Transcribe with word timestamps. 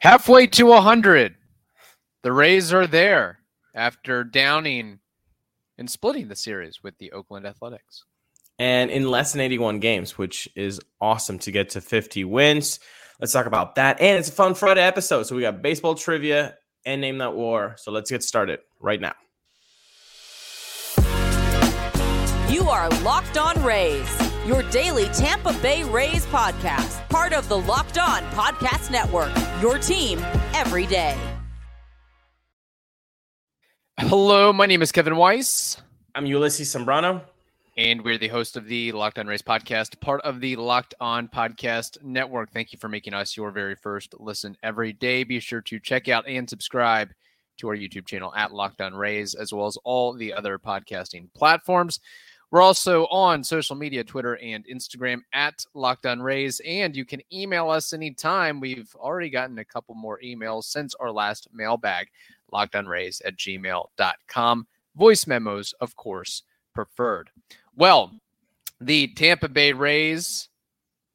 Halfway 0.00 0.46
to 0.48 0.66
100. 0.66 1.34
The 2.22 2.32
Rays 2.32 2.72
are 2.72 2.86
there 2.86 3.38
after 3.74 4.24
downing 4.24 5.00
and 5.78 5.90
splitting 5.90 6.28
the 6.28 6.36
series 6.36 6.82
with 6.82 6.98
the 6.98 7.12
Oakland 7.12 7.46
Athletics. 7.46 8.04
And 8.58 8.90
in 8.90 9.10
less 9.10 9.32
than 9.32 9.40
81 9.40 9.80
games, 9.80 10.18
which 10.18 10.48
is 10.54 10.80
awesome 11.00 11.38
to 11.40 11.50
get 11.50 11.70
to 11.70 11.80
50 11.80 12.24
wins. 12.24 12.78
Let's 13.20 13.32
talk 13.32 13.46
about 13.46 13.76
that. 13.76 14.00
And 14.00 14.18
it's 14.18 14.28
a 14.28 14.32
fun 14.32 14.54
Friday 14.54 14.82
episode. 14.82 15.24
So 15.24 15.34
we 15.34 15.42
got 15.42 15.62
baseball 15.62 15.94
trivia 15.94 16.56
and 16.84 17.00
name 17.00 17.18
that 17.18 17.34
war. 17.34 17.76
So 17.78 17.90
let's 17.90 18.10
get 18.10 18.22
started 18.22 18.60
right 18.80 19.00
now. 19.00 19.14
You 22.50 22.68
are 22.68 22.88
Locked 23.00 23.38
On 23.38 23.62
Rays, 23.62 24.25
your 24.46 24.62
daily 24.70 25.06
Tampa 25.06 25.52
Bay 25.60 25.82
Rays 25.82 26.24
podcast, 26.26 27.06
part 27.08 27.32
of 27.32 27.48
the 27.48 27.58
Locked 27.58 27.98
On 27.98 28.22
Podcast 28.30 28.92
Network, 28.92 29.32
your 29.60 29.76
team 29.76 30.20
every 30.54 30.86
day. 30.86 31.18
Hello, 33.98 34.52
my 34.52 34.66
name 34.66 34.82
is 34.82 34.92
Kevin 34.92 35.16
Weiss. 35.16 35.78
I'm 36.14 36.26
Ulises 36.26 36.66
Sambrano. 36.66 37.22
And 37.76 38.02
we're 38.02 38.18
the 38.18 38.28
host 38.28 38.56
of 38.56 38.66
the 38.66 38.92
Locked 38.92 39.18
On 39.18 39.26
Rays 39.26 39.42
podcast, 39.42 40.00
part 40.00 40.22
of 40.22 40.40
the 40.40 40.56
Locked 40.56 40.94
On 41.00 41.28
Podcast 41.28 42.02
Network. 42.02 42.52
Thank 42.52 42.72
you 42.72 42.78
for 42.78 42.88
making 42.88 43.14
us 43.14 43.36
your 43.36 43.50
very 43.50 43.74
first 43.74 44.14
listen 44.18 44.56
every 44.62 44.92
day. 44.92 45.24
Be 45.24 45.40
sure 45.40 45.60
to 45.62 45.80
check 45.80 46.08
out 46.08 46.26
and 46.28 46.48
subscribe 46.48 47.10
to 47.58 47.68
our 47.68 47.76
YouTube 47.76 48.06
channel 48.06 48.32
at 48.34 48.52
Locked 48.52 48.80
On 48.80 48.94
Rays, 48.94 49.34
as 49.34 49.52
well 49.52 49.66
as 49.66 49.76
all 49.84 50.14
the 50.14 50.32
other 50.32 50.58
podcasting 50.58 51.28
platforms. 51.34 52.00
We're 52.50 52.62
also 52.62 53.06
on 53.06 53.42
social 53.42 53.74
media, 53.74 54.04
Twitter 54.04 54.36
and 54.36 54.64
Instagram 54.66 55.22
at 55.32 55.64
Locked 55.74 56.06
On 56.06 56.22
Rays, 56.22 56.60
and 56.64 56.94
you 56.94 57.04
can 57.04 57.20
email 57.32 57.68
us 57.68 57.92
anytime. 57.92 58.60
We've 58.60 58.94
already 58.94 59.30
gotten 59.30 59.58
a 59.58 59.64
couple 59.64 59.96
more 59.96 60.20
emails 60.24 60.64
since 60.64 60.94
our 60.94 61.10
last 61.10 61.48
mailbag, 61.52 62.08
lockedonrays 62.52 63.20
at 63.24 63.36
gmail.com. 63.36 64.66
Voice 64.94 65.26
memos, 65.26 65.74
of 65.80 65.96
course, 65.96 66.44
preferred. 66.72 67.30
Well, 67.74 68.12
the 68.80 69.08
Tampa 69.08 69.48
Bay 69.48 69.72
Rays 69.72 70.48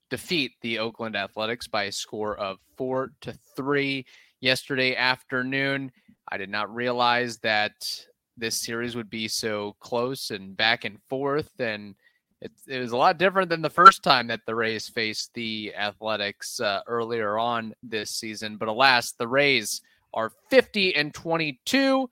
defeat 0.09 0.51
the 0.61 0.79
Oakland 0.79 1.15
Athletics 1.15 1.67
by 1.67 1.83
a 1.83 1.91
score 1.91 2.37
of 2.37 2.59
four 2.75 3.13
to 3.21 3.33
three 3.55 4.05
yesterday 4.41 4.95
afternoon. 4.95 5.91
I 6.29 6.37
did 6.37 6.49
not 6.49 6.73
realize 6.73 7.37
that 7.39 8.05
this 8.41 8.59
series 8.59 8.95
would 8.95 9.09
be 9.09 9.29
so 9.29 9.75
close 9.79 10.31
and 10.31 10.57
back 10.57 10.83
and 10.83 10.97
forth. 11.07 11.51
And 11.59 11.95
it, 12.41 12.51
it 12.67 12.79
was 12.79 12.91
a 12.91 12.97
lot 12.97 13.19
different 13.19 13.49
than 13.49 13.61
the 13.61 13.69
first 13.69 14.03
time 14.03 14.27
that 14.27 14.41
the 14.45 14.55
Rays 14.55 14.89
faced 14.89 15.33
the 15.33 15.73
Athletics 15.75 16.59
uh, 16.59 16.81
earlier 16.87 17.37
on 17.37 17.73
this 17.83 18.09
season. 18.09 18.57
But 18.57 18.67
alas, 18.67 19.13
the 19.13 19.27
Rays 19.27 19.81
are 20.13 20.31
50 20.49 20.95
and 20.95 21.13
22. 21.13 22.09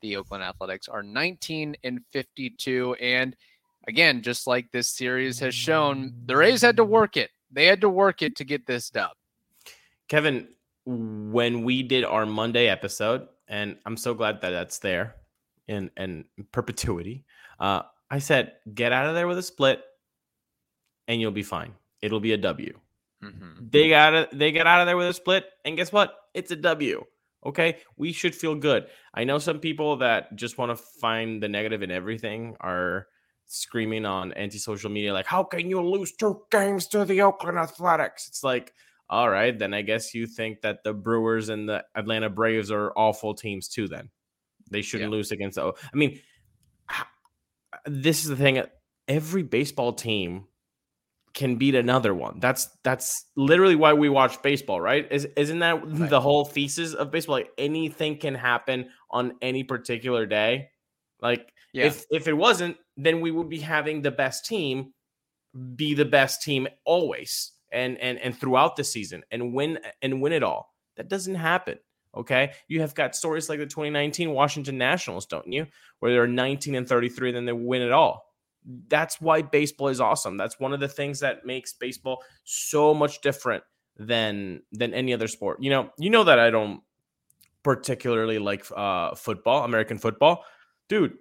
The 0.00 0.16
Oakland 0.16 0.44
Athletics 0.44 0.88
are 0.88 1.02
19 1.02 1.76
and 1.82 2.00
52. 2.12 2.94
And 3.00 3.36
again, 3.88 4.22
just 4.22 4.46
like 4.46 4.70
this 4.70 4.88
series 4.88 5.40
has 5.40 5.54
shown, 5.54 6.14
the 6.26 6.36
Rays 6.36 6.62
had 6.62 6.76
to 6.76 6.84
work 6.84 7.16
it. 7.16 7.30
They 7.50 7.66
had 7.66 7.80
to 7.80 7.88
work 7.88 8.22
it 8.22 8.36
to 8.36 8.44
get 8.44 8.66
this 8.66 8.88
dub. 8.88 9.12
Kevin, 10.08 10.48
when 10.84 11.64
we 11.64 11.82
did 11.82 12.04
our 12.04 12.24
Monday 12.24 12.68
episode, 12.68 13.26
and 13.48 13.76
I'm 13.84 13.96
so 13.96 14.14
glad 14.14 14.40
that 14.42 14.50
that's 14.50 14.78
there 14.78 15.16
in 15.68 15.90
in 15.96 16.24
perpetuity. 16.52 17.24
Uh, 17.58 17.82
I 18.10 18.18
said, 18.18 18.52
get 18.72 18.92
out 18.92 19.06
of 19.06 19.14
there 19.14 19.26
with 19.26 19.38
a 19.38 19.42
split, 19.42 19.82
and 21.08 21.20
you'll 21.20 21.32
be 21.32 21.42
fine. 21.42 21.74
It'll 22.02 22.20
be 22.20 22.32
a 22.32 22.36
W. 22.36 22.78
Mm-hmm. 23.22 23.68
They 23.70 23.88
got 23.88 24.14
it. 24.14 24.38
They 24.38 24.52
get 24.52 24.66
out 24.66 24.80
of 24.80 24.86
there 24.86 24.96
with 24.96 25.08
a 25.08 25.14
split, 25.14 25.46
and 25.64 25.76
guess 25.76 25.92
what? 25.92 26.14
It's 26.34 26.50
a 26.50 26.56
W. 26.56 27.04
Okay, 27.44 27.78
we 27.96 28.12
should 28.12 28.34
feel 28.34 28.54
good. 28.54 28.86
I 29.14 29.24
know 29.24 29.38
some 29.38 29.60
people 29.60 29.96
that 29.98 30.34
just 30.36 30.58
want 30.58 30.70
to 30.70 30.84
find 31.00 31.42
the 31.42 31.48
negative 31.48 31.82
in 31.82 31.90
everything 31.90 32.56
are 32.60 33.06
screaming 33.46 34.04
on 34.04 34.32
anti-social 34.32 34.90
media 34.90 35.12
like, 35.12 35.26
"How 35.26 35.44
can 35.44 35.70
you 35.70 35.80
lose 35.80 36.12
two 36.12 36.42
games 36.50 36.88
to 36.88 37.04
the 37.04 37.22
Oakland 37.22 37.58
Athletics?" 37.58 38.26
It's 38.28 38.42
like, 38.42 38.74
all 39.08 39.30
right, 39.30 39.56
then 39.56 39.72
I 39.72 39.82
guess 39.82 40.14
you 40.14 40.26
think 40.26 40.60
that 40.62 40.82
the 40.82 40.92
Brewers 40.92 41.48
and 41.48 41.68
the 41.68 41.84
Atlanta 41.94 42.28
Braves 42.28 42.70
are 42.70 42.92
awful 42.96 43.34
teams 43.34 43.68
too. 43.68 43.86
Then 43.86 44.10
they 44.70 44.82
shouldn't 44.82 45.10
yeah. 45.10 45.16
lose 45.16 45.32
against 45.32 45.56
the. 45.56 45.72
I 45.72 45.96
mean, 45.96 46.20
this 47.84 48.22
is 48.22 48.28
the 48.28 48.36
thing. 48.36 48.62
Every 49.08 49.42
baseball 49.42 49.92
team 49.92 50.46
can 51.34 51.56
beat 51.56 51.74
another 51.74 52.14
one. 52.14 52.40
That's 52.40 52.68
that's 52.82 53.26
literally 53.36 53.76
why 53.76 53.92
we 53.92 54.08
watch 54.08 54.42
baseball, 54.42 54.80
right? 54.80 55.06
Is 55.10 55.28
isn't 55.36 55.58
that 55.60 55.86
right. 55.86 56.10
the 56.10 56.20
whole 56.20 56.44
thesis 56.44 56.94
of 56.94 57.10
baseball? 57.10 57.36
Like 57.36 57.50
anything 57.58 58.18
can 58.18 58.34
happen 58.34 58.88
on 59.10 59.34
any 59.42 59.62
particular 59.62 60.26
day. 60.26 60.70
Like 61.20 61.52
yeah. 61.72 61.84
if 61.84 62.06
if 62.10 62.26
it 62.26 62.32
wasn't, 62.32 62.78
then 62.96 63.20
we 63.20 63.30
would 63.30 63.50
be 63.50 63.60
having 63.60 64.02
the 64.02 64.10
best 64.10 64.46
team 64.46 64.92
be 65.74 65.94
the 65.94 66.04
best 66.04 66.42
team 66.42 66.68
always 66.84 67.52
and 67.72 67.98
and 67.98 68.18
and 68.18 68.38
throughout 68.38 68.76
the 68.76 68.84
season 68.84 69.22
and 69.30 69.54
win 69.54 69.78
and 70.02 70.20
win 70.20 70.32
it 70.32 70.42
all. 70.42 70.74
That 70.96 71.08
doesn't 71.08 71.34
happen. 71.34 71.78
Okay. 72.16 72.52
You 72.68 72.80
have 72.80 72.94
got 72.94 73.14
stories 73.14 73.48
like 73.48 73.58
the 73.58 73.66
2019 73.66 74.30
Washington 74.30 74.78
Nationals, 74.78 75.26
don't 75.26 75.50
you? 75.52 75.66
Where 75.98 76.12
they're 76.12 76.26
19 76.26 76.74
and 76.74 76.88
33, 76.88 77.32
then 77.32 77.44
they 77.44 77.52
win 77.52 77.82
it 77.82 77.92
all. 77.92 78.34
That's 78.88 79.20
why 79.20 79.42
baseball 79.42 79.88
is 79.88 80.00
awesome. 80.00 80.36
That's 80.36 80.58
one 80.58 80.72
of 80.72 80.80
the 80.80 80.88
things 80.88 81.20
that 81.20 81.44
makes 81.44 81.72
baseball 81.72 82.22
so 82.44 82.94
much 82.94 83.20
different 83.20 83.62
than 83.96 84.62
than 84.72 84.92
any 84.92 85.14
other 85.14 85.28
sport. 85.28 85.62
You 85.62 85.70
know, 85.70 85.90
you 85.98 86.10
know 86.10 86.24
that 86.24 86.38
I 86.38 86.50
don't 86.50 86.80
particularly 87.62 88.38
like 88.38 88.66
uh 88.74 89.14
football, 89.14 89.64
American 89.64 89.98
football. 89.98 90.44
Dude, 90.88 91.16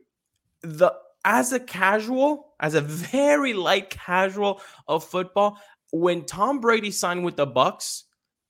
the 0.61 0.93
as 1.23 1.53
a 1.53 1.59
casual, 1.59 2.53
as 2.59 2.73
a 2.73 2.81
very 3.11 3.53
light 3.53 3.89
casual 3.91 4.61
of 4.87 5.03
football, 5.03 5.59
when 5.91 6.25
Tom 6.25 6.59
Brady 6.59 6.91
signed 6.91 7.23
with 7.23 7.35
the 7.35 7.47
Bucs, 7.47 8.03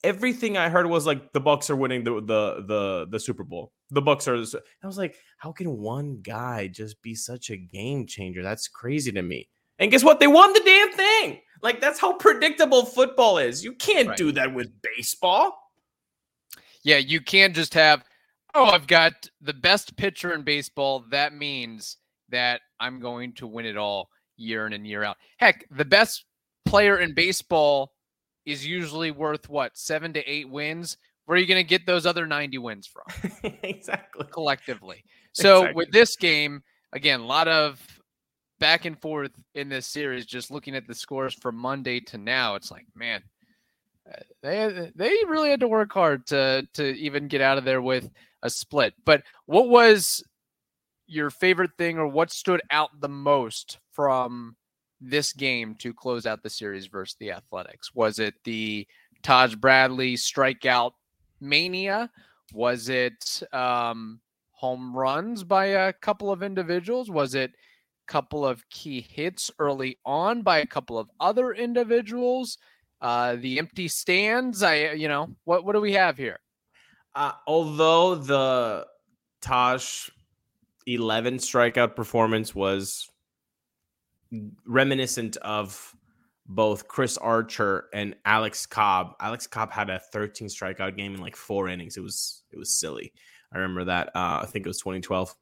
everything 0.06 0.58
I 0.58 0.70
heard 0.70 0.86
was 0.88 1.06
like 1.06 1.34
the 1.34 1.40
Bucks 1.40 1.70
are 1.70 1.76
winning 1.76 2.04
the 2.04 2.14
the 2.22 2.66
the 2.66 3.08
the 3.10 3.20
Super 3.20 3.44
Bowl. 3.44 3.74
The 3.90 4.02
Bucks 4.02 4.28
are. 4.28 4.38
The, 4.38 4.62
I 4.84 4.88
was 4.88 4.98
like, 4.98 5.16
how 5.38 5.52
can 5.52 5.78
one 5.78 6.20
guy 6.22 6.68
just 6.68 7.02
be 7.02 7.16
such 7.16 7.50
a 7.50 7.58
game 7.58 8.06
changer? 8.06 8.44
That's 8.44 8.68
crazy 8.68 9.12
to 9.12 9.22
me. 9.22 9.50
And 9.80 9.92
guess 9.92 10.04
what? 10.04 10.20
They 10.20 10.28
won 10.28 10.54
the 10.54 10.62
damn 10.64 10.92
thing. 10.94 11.42
Like 11.62 11.82
that's 11.82 12.00
how 12.00 12.14
predictable 12.14 12.86
football 12.86 13.38
is. 13.38 13.64
You 13.64 13.74
can't 13.74 14.10
right. 14.10 14.18
do 14.18 14.32
that 14.34 14.54
with 14.54 14.72
baseball. 14.82 15.58
Yeah, 16.84 16.98
you 16.98 17.20
can't 17.20 17.56
just 17.56 17.74
have. 17.74 18.04
Oh, 18.54 18.66
I've 18.66 18.88
got 18.88 19.14
the 19.42 19.54
best 19.54 19.98
pitcher 19.98 20.34
in 20.34 20.44
baseball. 20.44 21.04
That 21.12 21.34
means 21.34 21.98
that 22.30 22.62
I'm 22.80 23.00
going 23.00 23.34
to 23.34 23.48
win 23.48 23.66
it 23.66 23.76
all 23.76 24.10
year 24.38 24.66
in 24.68 24.74
and 24.74 24.88
year 24.88 25.04
out. 25.04 25.18
Heck, 25.38 25.66
the 25.72 25.84
best 25.84 26.26
player 26.66 27.00
in 27.00 27.14
baseball 27.14 27.95
is 28.46 28.66
usually 28.66 29.12
worth 29.12 29.50
what 29.50 29.78
seven 29.78 30.14
to 30.14 30.24
eight 30.30 30.50
wins. 30.50 30.98
Where 31.26 31.38
are 31.38 31.42
you 31.42 31.48
going 31.48 31.64
to 31.64 31.68
get 31.68 31.86
those 31.86 32.06
other 32.06 32.28
90 32.28 32.60
wins 32.60 32.88
from? 32.88 33.52
exactly. 33.64 34.28
Collectively. 34.32 35.04
So 35.34 35.62
exactly. 35.62 35.76
with 35.76 35.92
this 35.92 36.16
game, 36.16 36.62
again, 36.94 37.22
a 37.22 37.26
lot 37.26 37.48
of 37.48 37.82
back 38.60 38.86
and 38.86 39.00
forth 39.02 39.32
in 39.54 39.70
this 39.70 39.88
series. 39.88 40.26
Just 40.26 40.52
looking 40.52 40.76
at 40.76 40.88
the 40.88 40.94
scores 40.94 41.34
from 41.34 41.56
Monday 41.56 42.00
to 42.02 42.18
now, 42.18 42.56
it's 42.56 42.72
like, 42.72 42.86
man, 42.96 43.24
uh, 44.10 44.22
they 44.44 44.92
they 44.96 45.16
really 45.28 45.50
had 45.50 45.60
to 45.62 45.68
work 45.68 45.92
hard 45.92 46.28
to 46.28 46.68
to 46.74 46.94
even 46.96 47.28
get 47.28 47.42
out 47.42 47.58
of 47.58 47.66
there 47.66 47.82
with 47.82 48.10
a 48.44 48.50
split. 48.50 48.94
But 49.04 49.24
what 49.46 49.68
was 49.68 50.24
your 51.08 51.30
favorite 51.30 51.72
thing, 51.78 51.98
or 51.98 52.08
what 52.08 52.32
stood 52.32 52.62
out 52.72 52.90
the 53.00 53.10
most 53.10 53.80
from 53.92 54.56
this 55.02 55.34
game 55.34 55.76
to 55.76 55.94
close 55.94 56.26
out 56.26 56.44
the 56.44 56.50
series 56.50 56.88
versus 56.88 57.16
the 57.20 57.32
Athletics? 57.32 57.94
Was 57.94 58.20
it 58.20 58.36
the 58.44 58.88
Taj 59.24 59.56
Bradley 59.56 60.16
strikeout 60.16 60.92
mania? 61.40 62.10
Was 62.54 62.90
it 62.90 63.44
um, 63.52 64.20
home 64.52 64.96
runs 64.96 65.44
by 65.44 65.66
a 65.66 65.94
couple 65.94 66.32
of 66.32 66.44
individuals? 66.44 67.10
Was 67.10 67.36
it 67.36 67.52
a 67.52 68.12
couple 68.12 68.46
of 68.46 68.68
key 68.70 69.02
hits 69.02 69.52
early 69.60 69.98
on 70.06 70.42
by 70.42 70.60
a 70.60 70.66
couple 70.68 70.98
of 70.98 71.10
other 71.20 71.54
individuals? 71.54 72.58
Uh, 73.02 73.36
the 73.36 73.60
empty 73.60 73.88
stands. 73.88 74.64
I, 74.64 74.92
you 74.92 75.08
know, 75.08 75.30
what 75.44 75.66
what 75.66 75.74
do 75.74 75.82
we 75.82 75.94
have 75.94 76.18
here? 76.18 76.40
Uh, 77.14 77.34
although 77.48 78.16
the 78.16 78.86
Taj 79.42 80.10
11 80.86 81.38
strikeout 81.38 81.96
performance 81.96 82.54
was 82.54 83.10
reminiscent 84.66 85.38
of 85.38 85.96
both 86.48 86.88
Chris 86.88 87.18
Archer 87.18 87.86
and 87.94 88.16
Alex 88.26 88.66
Cobb. 88.66 89.16
Alex 89.20 89.48
Cobb 89.48 89.72
had 89.72 89.90
a 89.90 90.00
13 90.00 90.48
strikeout 90.48 90.96
game 90.96 91.16
in 91.16 91.22
like 91.22 91.36
four 91.36 91.68
innings. 91.68 91.98
It 91.98 92.02
was 92.02 92.44
it 92.52 92.58
was 92.58 92.80
silly. 92.80 93.14
I 93.52 93.58
remember 93.58 93.86
that. 93.86 94.10
Uh, 94.10 94.40
I 94.44 94.46
think 94.48 94.66
it 94.66 94.70
was 94.70 94.80
2012. 94.80 95.36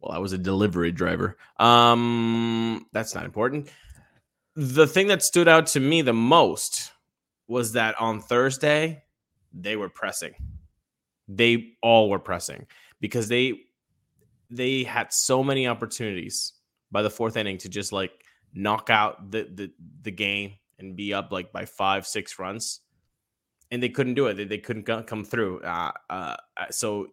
Well, 0.00 0.12
I 0.12 0.18
was 0.18 0.32
a 0.32 0.38
delivery 0.38 0.92
driver. 0.92 1.36
Um, 1.58 2.86
that's 2.92 3.14
not 3.14 3.24
important. 3.24 3.70
The 4.54 4.86
thing 4.86 5.08
that 5.08 5.22
stood 5.22 5.48
out 5.48 5.66
to 5.68 5.80
me 5.80 6.02
the 6.02 6.12
most 6.12 6.92
was 7.48 7.72
that 7.72 8.00
on 8.00 8.20
Thursday, 8.20 9.02
they 9.52 9.76
were 9.76 9.88
pressing. 9.88 10.34
They 11.28 11.74
all 11.82 12.08
were 12.08 12.18
pressing 12.18 12.66
because 13.00 13.28
they 13.28 13.54
they 14.48 14.84
had 14.84 15.12
so 15.12 15.42
many 15.42 15.66
opportunities 15.66 16.52
by 16.90 17.02
the 17.02 17.10
fourth 17.10 17.36
inning 17.36 17.58
to 17.58 17.68
just 17.68 17.92
like 17.92 18.12
knock 18.54 18.90
out 18.90 19.30
the 19.30 19.48
the, 19.52 19.70
the 20.02 20.10
game 20.10 20.54
and 20.78 20.96
be 20.96 21.14
up 21.14 21.32
like 21.32 21.52
by 21.52 21.64
five 21.64 22.06
six 22.06 22.38
runs. 22.38 22.80
And 23.72 23.82
they 23.82 23.88
couldn't 23.88 24.14
do 24.14 24.28
it. 24.28 24.34
They, 24.34 24.44
they 24.44 24.58
couldn't 24.58 24.84
come 24.84 25.24
through. 25.24 25.60
Uh, 25.62 25.90
uh, 26.08 26.36
uh 26.56 26.70
so 26.70 27.08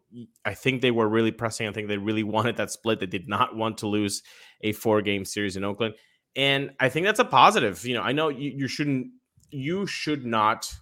i 0.46 0.54
think 0.54 0.82
they 0.82 0.92
were 0.92 1.10
really 1.10 1.32
pressing. 1.32 1.68
I 1.68 1.72
think 1.72 1.88
they 1.88 1.98
really 1.98 2.24
wanted 2.36 2.58
that 2.58 2.72
split. 2.72 3.00
They 3.00 3.06
did 3.06 3.28
not 3.28 3.56
want 3.56 3.80
to 3.80 3.88
lose 3.88 4.22
a 4.62 4.72
four 4.72 5.02
game 5.02 5.26
series 5.26 5.58
in 5.58 5.64
oakland. 5.64 5.96
And 6.36 6.72
i 6.80 6.90
think 6.90 7.06
that's 7.06 7.20
a 7.20 7.26
positive. 7.26 7.86
You 7.86 7.96
know 7.96 8.02
i 8.02 8.12
know 8.12 8.30
you, 8.30 8.52
you 8.52 8.68
shouldn't 8.68 9.08
you 9.50 9.86
should 9.86 10.26
not 10.26 10.74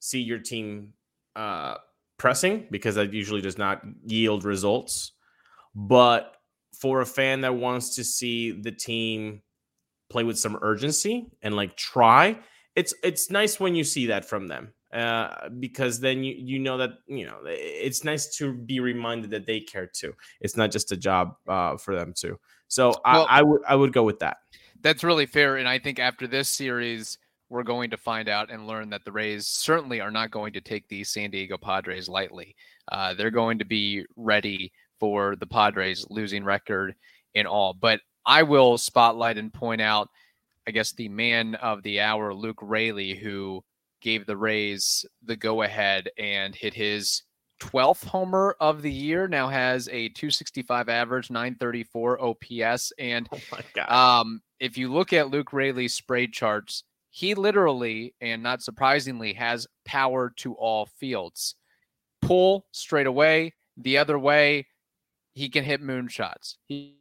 see 0.00 0.20
your 0.20 0.38
team 0.38 0.92
uh 1.34 1.76
pressing 2.18 2.66
because 2.70 2.94
that 2.94 3.12
usually 3.12 3.40
does 3.40 3.58
not 3.58 3.82
yield 4.06 4.44
results. 4.44 5.12
But 5.74 6.35
for 6.80 7.00
a 7.00 7.06
fan 7.06 7.40
that 7.42 7.54
wants 7.54 7.96
to 7.96 8.04
see 8.04 8.52
the 8.52 8.72
team 8.72 9.42
play 10.08 10.24
with 10.24 10.38
some 10.38 10.58
urgency 10.62 11.26
and 11.42 11.56
like 11.56 11.76
try, 11.76 12.38
it's 12.74 12.94
it's 13.02 13.30
nice 13.30 13.58
when 13.58 13.74
you 13.74 13.84
see 13.84 14.06
that 14.06 14.24
from 14.24 14.46
them. 14.46 14.72
Uh, 14.92 15.48
because 15.58 16.00
then 16.00 16.22
you 16.22 16.34
you 16.38 16.58
know 16.58 16.78
that 16.78 16.90
you 17.06 17.26
know 17.26 17.38
it's 17.44 18.04
nice 18.04 18.36
to 18.36 18.52
be 18.52 18.80
reminded 18.80 19.30
that 19.30 19.46
they 19.46 19.60
care 19.60 19.86
too. 19.86 20.14
It's 20.40 20.56
not 20.56 20.70
just 20.70 20.92
a 20.92 20.96
job 20.96 21.36
uh, 21.48 21.76
for 21.76 21.94
them 21.94 22.14
too. 22.16 22.38
So 22.68 22.94
well, 23.04 23.26
I, 23.28 23.40
I 23.40 23.42
would 23.42 23.60
I 23.68 23.74
would 23.74 23.92
go 23.92 24.04
with 24.04 24.20
that. 24.20 24.38
That's 24.82 25.02
really 25.02 25.26
fair, 25.26 25.56
and 25.56 25.68
I 25.68 25.78
think 25.78 25.98
after 25.98 26.26
this 26.26 26.48
series, 26.48 27.18
we're 27.48 27.62
going 27.62 27.90
to 27.90 27.96
find 27.96 28.28
out 28.28 28.50
and 28.50 28.66
learn 28.66 28.90
that 28.90 29.04
the 29.04 29.12
Rays 29.12 29.46
certainly 29.46 30.00
are 30.00 30.10
not 30.10 30.30
going 30.30 30.52
to 30.52 30.60
take 30.60 30.88
the 30.88 31.04
San 31.04 31.30
Diego 31.30 31.56
Padres 31.56 32.08
lightly. 32.08 32.54
Uh, 32.90 33.14
they're 33.14 33.30
going 33.30 33.58
to 33.58 33.64
be 33.64 34.04
ready 34.16 34.72
for 34.98 35.36
the 35.36 35.46
Padres 35.46 36.06
losing 36.10 36.44
record 36.44 36.94
in 37.34 37.46
all. 37.46 37.74
But 37.74 38.00
I 38.24 38.42
will 38.42 38.78
spotlight 38.78 39.38
and 39.38 39.52
point 39.52 39.80
out, 39.80 40.08
I 40.66 40.72
guess, 40.72 40.92
the 40.92 41.08
man 41.08 41.54
of 41.56 41.82
the 41.82 42.00
hour, 42.00 42.34
Luke 42.34 42.58
Raley, 42.60 43.14
who 43.14 43.62
gave 44.00 44.26
the 44.26 44.36
Rays 44.36 45.04
the 45.22 45.36
go 45.36 45.62
ahead 45.62 46.08
and 46.18 46.54
hit 46.54 46.74
his 46.74 47.22
12th 47.60 48.04
homer 48.04 48.56
of 48.60 48.82
the 48.82 48.92
year. 48.92 49.28
Now 49.28 49.48
has 49.48 49.88
a 49.88 50.08
265 50.10 50.88
average, 50.88 51.30
934 51.30 52.22
OPS. 52.22 52.92
And 52.98 53.28
oh 53.88 53.94
um, 53.94 54.42
if 54.60 54.76
you 54.76 54.92
look 54.92 55.12
at 55.12 55.30
Luke 55.30 55.52
Raley's 55.52 55.94
spray 55.94 56.26
charts, 56.26 56.84
he 57.10 57.34
literally 57.34 58.14
and 58.20 58.42
not 58.42 58.62
surprisingly 58.62 59.32
has 59.34 59.66
power 59.84 60.32
to 60.36 60.54
all 60.54 60.86
fields. 60.86 61.54
Pull 62.20 62.66
straight 62.72 63.06
away, 63.06 63.54
the 63.76 63.98
other 63.98 64.18
way, 64.18 64.66
he 65.36 65.50
can 65.50 65.64
hit 65.64 65.82
moonshots. 65.82 66.56
He 66.66 66.96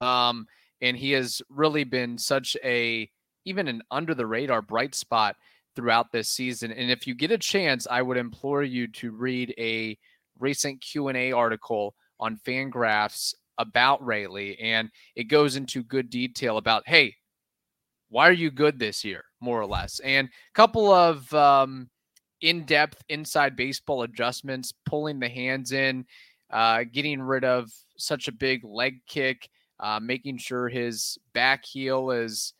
um 0.00 0.46
and 0.80 0.96
he 0.96 1.10
has 1.12 1.42
really 1.50 1.84
been 1.84 2.16
such 2.16 2.56
a 2.64 3.10
even 3.44 3.68
an 3.68 3.82
under 3.90 4.14
the 4.14 4.26
radar 4.26 4.62
bright 4.62 4.94
spot 4.94 5.36
throughout 5.74 6.12
this 6.12 6.28
season. 6.28 6.70
And 6.70 6.90
if 6.90 7.06
you 7.06 7.14
get 7.14 7.32
a 7.32 7.38
chance, 7.38 7.86
I 7.90 8.00
would 8.00 8.16
implore 8.16 8.62
you 8.62 8.86
to 8.88 9.10
read 9.10 9.52
a 9.58 9.98
recent 10.38 10.80
Q&A 10.80 11.32
article 11.32 11.94
on 12.20 12.38
Fangraphs 12.46 13.34
about 13.58 14.04
Raley, 14.04 14.58
and 14.60 14.88
it 15.16 15.24
goes 15.24 15.56
into 15.56 15.82
good 15.82 16.10
detail 16.10 16.58
about 16.58 16.84
hey, 16.86 17.16
why 18.08 18.28
are 18.28 18.32
you 18.32 18.52
good 18.52 18.78
this 18.78 19.04
year, 19.04 19.24
more 19.40 19.60
or 19.60 19.66
less. 19.66 19.98
And 19.98 20.28
a 20.28 20.54
couple 20.54 20.92
of 20.92 21.32
um 21.34 21.90
in-depth 22.40 23.02
inside 23.08 23.56
baseball 23.56 24.02
adjustments, 24.02 24.72
pulling 24.86 25.18
the 25.18 25.28
hands 25.28 25.72
in, 25.72 26.04
uh, 26.54 26.84
getting 26.90 27.20
rid 27.20 27.44
of 27.44 27.70
such 27.98 28.28
a 28.28 28.32
big 28.32 28.64
leg 28.64 29.00
kick, 29.06 29.50
uh, 29.80 30.00
making 30.00 30.38
sure 30.38 30.68
his 30.68 31.18
back 31.34 31.64
heel 31.64 32.10
is 32.10 32.54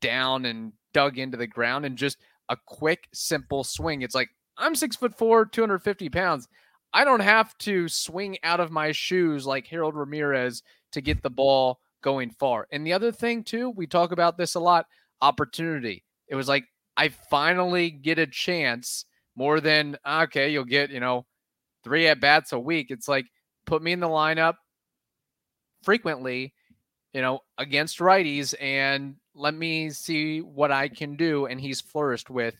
down 0.00 0.46
and 0.46 0.72
dug 0.94 1.18
into 1.18 1.36
the 1.36 1.46
ground, 1.46 1.84
and 1.84 1.98
just 1.98 2.16
a 2.48 2.56
quick, 2.66 3.08
simple 3.12 3.64
swing. 3.64 4.02
It's 4.02 4.14
like 4.14 4.30
I'm 4.56 4.74
six 4.74 4.96
foot 4.96 5.16
four, 5.18 5.44
250 5.44 6.08
pounds. 6.08 6.48
I 6.94 7.04
don't 7.04 7.20
have 7.20 7.56
to 7.58 7.88
swing 7.88 8.38
out 8.42 8.60
of 8.60 8.70
my 8.70 8.92
shoes 8.92 9.46
like 9.46 9.66
Harold 9.66 9.96
Ramirez 9.96 10.62
to 10.92 11.00
get 11.00 11.22
the 11.22 11.30
ball 11.30 11.80
going 12.02 12.30
far. 12.30 12.68
And 12.70 12.86
the 12.86 12.92
other 12.92 13.10
thing, 13.10 13.44
too, 13.44 13.70
we 13.70 13.86
talk 13.86 14.12
about 14.12 14.36
this 14.36 14.54
a 14.54 14.60
lot 14.60 14.86
opportunity. 15.20 16.04
It 16.28 16.34
was 16.34 16.48
like, 16.48 16.64
I 16.96 17.08
finally 17.08 17.90
get 17.90 18.18
a 18.18 18.26
chance 18.26 19.06
more 19.34 19.60
than, 19.60 19.96
okay, 20.06 20.50
you'll 20.50 20.64
get, 20.64 20.90
you 20.90 21.00
know, 21.00 21.24
three 21.84 22.06
at 22.08 22.20
bats 22.20 22.52
a 22.52 22.58
week. 22.58 22.86
It's 22.90 23.08
like 23.08 23.26
put 23.66 23.82
me 23.82 23.92
in 23.92 24.00
the 24.00 24.08
lineup 24.08 24.54
frequently, 25.82 26.54
you 27.12 27.20
know, 27.20 27.40
against 27.58 27.98
righties 27.98 28.54
and 28.60 29.16
let 29.34 29.54
me 29.54 29.90
see 29.90 30.40
what 30.40 30.70
I 30.70 30.88
can 30.88 31.16
do. 31.16 31.46
And 31.46 31.60
he's 31.60 31.80
flourished 31.80 32.30
with 32.30 32.54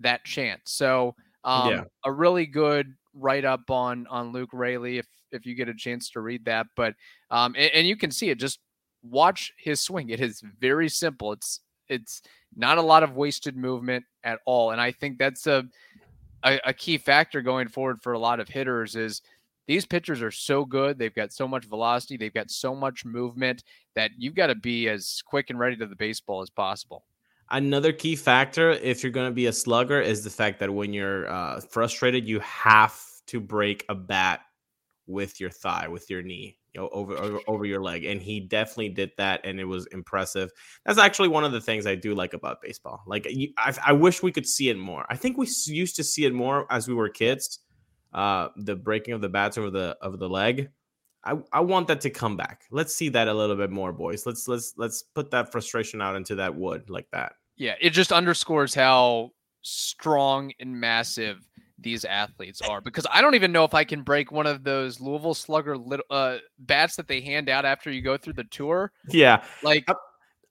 that 0.00 0.24
chance. 0.24 0.62
So 0.66 1.14
um, 1.44 1.70
yeah. 1.70 1.84
a 2.04 2.12
really 2.12 2.46
good 2.46 2.94
write 3.14 3.44
up 3.44 3.70
on 3.70 4.06
on 4.08 4.32
Luke 4.32 4.50
Raley 4.52 4.98
if 4.98 5.06
if 5.32 5.46
you 5.46 5.54
get 5.54 5.68
a 5.68 5.74
chance 5.74 6.10
to 6.10 6.20
read 6.20 6.44
that. 6.44 6.66
But 6.76 6.94
um, 7.30 7.54
and, 7.56 7.70
and 7.72 7.86
you 7.86 7.96
can 7.96 8.10
see 8.10 8.30
it. 8.30 8.38
Just 8.38 8.58
watch 9.02 9.52
his 9.58 9.82
swing. 9.82 10.10
It 10.10 10.20
is 10.20 10.42
very 10.60 10.88
simple. 10.88 11.32
It's 11.32 11.60
it's 11.88 12.22
not 12.54 12.78
a 12.78 12.82
lot 12.82 13.02
of 13.02 13.14
wasted 13.14 13.56
movement 13.56 14.04
at 14.24 14.40
all. 14.44 14.72
And 14.72 14.80
I 14.80 14.92
think 14.92 15.18
that's 15.18 15.46
a 15.46 15.64
a, 16.46 16.60
a 16.66 16.72
key 16.72 16.96
factor 16.96 17.42
going 17.42 17.68
forward 17.68 18.00
for 18.00 18.12
a 18.12 18.18
lot 18.18 18.40
of 18.40 18.48
hitters 18.48 18.94
is 18.94 19.20
these 19.66 19.84
pitchers 19.84 20.22
are 20.22 20.30
so 20.30 20.64
good. 20.64 20.98
They've 20.98 21.14
got 21.14 21.32
so 21.32 21.48
much 21.48 21.64
velocity. 21.64 22.16
They've 22.16 22.32
got 22.32 22.50
so 22.50 22.74
much 22.74 23.04
movement 23.04 23.64
that 23.96 24.12
you've 24.16 24.36
got 24.36 24.46
to 24.46 24.54
be 24.54 24.88
as 24.88 25.22
quick 25.26 25.50
and 25.50 25.58
ready 25.58 25.76
to 25.76 25.86
the 25.86 25.96
baseball 25.96 26.40
as 26.40 26.50
possible. 26.50 27.04
Another 27.50 27.92
key 27.92 28.16
factor, 28.16 28.70
if 28.70 29.02
you're 29.02 29.12
going 29.12 29.28
to 29.28 29.34
be 29.34 29.46
a 29.46 29.52
slugger, 29.52 30.00
is 30.00 30.24
the 30.24 30.30
fact 30.30 30.58
that 30.60 30.72
when 30.72 30.92
you're 30.92 31.28
uh, 31.28 31.60
frustrated, 31.60 32.26
you 32.26 32.40
have 32.40 33.00
to 33.26 33.40
break 33.40 33.84
a 33.88 33.94
bat 33.94 34.40
with 35.06 35.40
your 35.40 35.50
thigh, 35.50 35.86
with 35.88 36.10
your 36.10 36.22
knee 36.22 36.58
you 36.76 36.82
know, 36.82 36.90
over, 36.92 37.16
over 37.16 37.40
over 37.46 37.64
your 37.64 37.80
leg, 37.82 38.04
and 38.04 38.20
he 38.20 38.38
definitely 38.38 38.90
did 38.90 39.10
that, 39.16 39.40
and 39.44 39.58
it 39.58 39.64
was 39.64 39.86
impressive. 39.86 40.50
That's 40.84 40.98
actually 40.98 41.28
one 41.28 41.42
of 41.42 41.52
the 41.52 41.60
things 41.60 41.86
I 41.86 41.94
do 41.94 42.14
like 42.14 42.34
about 42.34 42.60
baseball. 42.60 43.02
Like, 43.06 43.26
I, 43.56 43.74
I 43.86 43.92
wish 43.92 44.22
we 44.22 44.30
could 44.30 44.46
see 44.46 44.68
it 44.68 44.76
more. 44.76 45.06
I 45.08 45.16
think 45.16 45.38
we 45.38 45.48
used 45.66 45.96
to 45.96 46.04
see 46.04 46.26
it 46.26 46.34
more 46.34 46.70
as 46.70 46.86
we 46.86 46.92
were 46.92 47.08
kids. 47.08 47.60
Uh, 48.12 48.48
the 48.56 48.76
breaking 48.76 49.14
of 49.14 49.22
the 49.22 49.28
bats 49.30 49.56
over 49.56 49.70
the 49.70 49.96
over 50.02 50.18
the 50.18 50.28
leg. 50.28 50.68
I, 51.24 51.38
I 51.50 51.60
want 51.60 51.88
that 51.88 52.02
to 52.02 52.10
come 52.10 52.36
back. 52.36 52.64
Let's 52.70 52.94
see 52.94 53.08
that 53.08 53.26
a 53.26 53.34
little 53.34 53.56
bit 53.56 53.70
more, 53.70 53.92
boys. 53.92 54.26
Let's 54.26 54.46
let's 54.46 54.74
let's 54.76 55.02
put 55.02 55.30
that 55.30 55.50
frustration 55.50 56.02
out 56.02 56.14
into 56.14 56.34
that 56.34 56.54
wood 56.54 56.90
like 56.90 57.08
that. 57.12 57.32
Yeah, 57.56 57.74
it 57.80 57.90
just 57.90 58.12
underscores 58.12 58.74
how 58.74 59.30
strong 59.62 60.52
and 60.60 60.78
massive 60.78 61.48
these 61.78 62.04
athletes 62.04 62.60
are 62.62 62.80
because 62.80 63.06
I 63.10 63.20
don't 63.20 63.34
even 63.34 63.52
know 63.52 63.64
if 63.64 63.74
I 63.74 63.84
can 63.84 64.02
break 64.02 64.32
one 64.32 64.46
of 64.46 64.64
those 64.64 65.00
Louisville 65.00 65.34
Slugger 65.34 65.76
little, 65.76 66.06
uh, 66.10 66.38
bats 66.58 66.96
that 66.96 67.08
they 67.08 67.20
hand 67.20 67.48
out 67.48 67.64
after 67.64 67.90
you 67.90 68.00
go 68.00 68.16
through 68.16 68.34
the 68.34 68.44
tour. 68.44 68.92
Yeah, 69.08 69.44
like 69.62 69.84
I'm, 69.88 69.96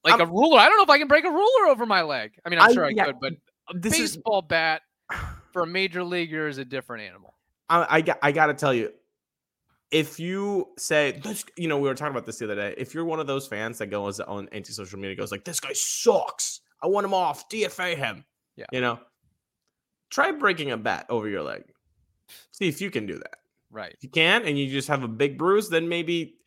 like 0.03 0.13
I'm, 0.15 0.22
a 0.22 0.25
ruler. 0.25 0.60
I 0.60 0.67
don't 0.67 0.77
know 0.77 0.84
if 0.84 0.89
I 0.89 1.00
can 1.00 1.08
break 1.08 1.25
a 1.25 1.32
ruler 1.32 1.67
over 1.67 1.86
my 1.86 2.03
leg. 2.03 2.34
I 2.46 2.50
mean, 2.50 2.60
I'm 2.60 2.70
I, 2.70 2.74
sure 2.74 2.86
I 2.86 2.89
yeah, 2.89 3.05
could, 3.05 3.20
but 3.20 3.34
a 3.70 3.77
this 3.77 3.98
baseball 3.98 4.39
is, 4.39 4.46
bat 4.48 4.82
for 5.51 5.63
a 5.63 5.67
major 5.67 6.03
leaguer 6.03 6.48
is 6.48 6.58
a 6.58 6.65
different 6.65 7.03
animal. 7.03 7.34
I 7.70 7.98
I, 8.00 8.15
I 8.22 8.32
got 8.32 8.48
to 8.48 8.53
tell 8.53 8.74
you, 8.74 8.91
if 9.91 10.20
you 10.20 10.70
say 10.77 11.22
you 11.58 11.67
know, 11.67 11.79
we 11.79 11.88
were 11.88 11.96
talking 11.96 12.12
about 12.12 12.25
this 12.25 12.38
the 12.38 12.46
other 12.46 12.55
day. 12.55 12.75
If 12.77 12.94
you're 12.94 13.05
one 13.05 13.20
of 13.20 13.27
those 13.27 13.48
fans 13.48 13.79
that 13.79 13.88
goes 13.88 14.20
on 14.20 14.48
anti-social 14.51 15.00
media, 15.00 15.15
goes 15.15 15.32
like, 15.32 15.44
"This 15.44 15.60
guy 15.60 15.74
sucks. 15.74 16.62
I 16.84 16.88
want 16.88 17.05
him 17.05 17.13
off. 17.13 17.50
DFA 17.50 17.96
him." 17.98 18.25
Yeah, 18.55 18.65
you 18.72 18.82
know, 18.82 19.00
try 20.15 20.31
breaking 20.31 20.72
a 20.72 20.77
bat 20.77 21.05
over 21.10 21.27
your 21.27 21.43
leg. 21.43 21.65
See 22.51 22.69
if 22.69 22.79
you 22.79 22.89
can 22.89 23.05
do 23.05 23.15
that. 23.15 23.36
Right. 23.69 23.91
If 23.91 24.01
you 24.01 24.10
can, 24.10 24.45
and 24.45 24.57
you 24.57 24.72
just 24.72 24.88
have 24.88 25.03
a 25.03 25.10
big 25.10 25.38
bruise, 25.38 25.69
then 25.69 25.89
maybe 25.89 26.38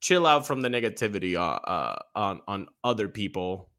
chill 0.00 0.26
out 0.26 0.46
from 0.46 0.60
the 0.60 0.68
negativity 0.68 1.34
uh, 1.34 1.58
uh, 1.66 1.98
on 2.14 2.42
on 2.46 2.66
other 2.84 3.08
people. 3.08 3.70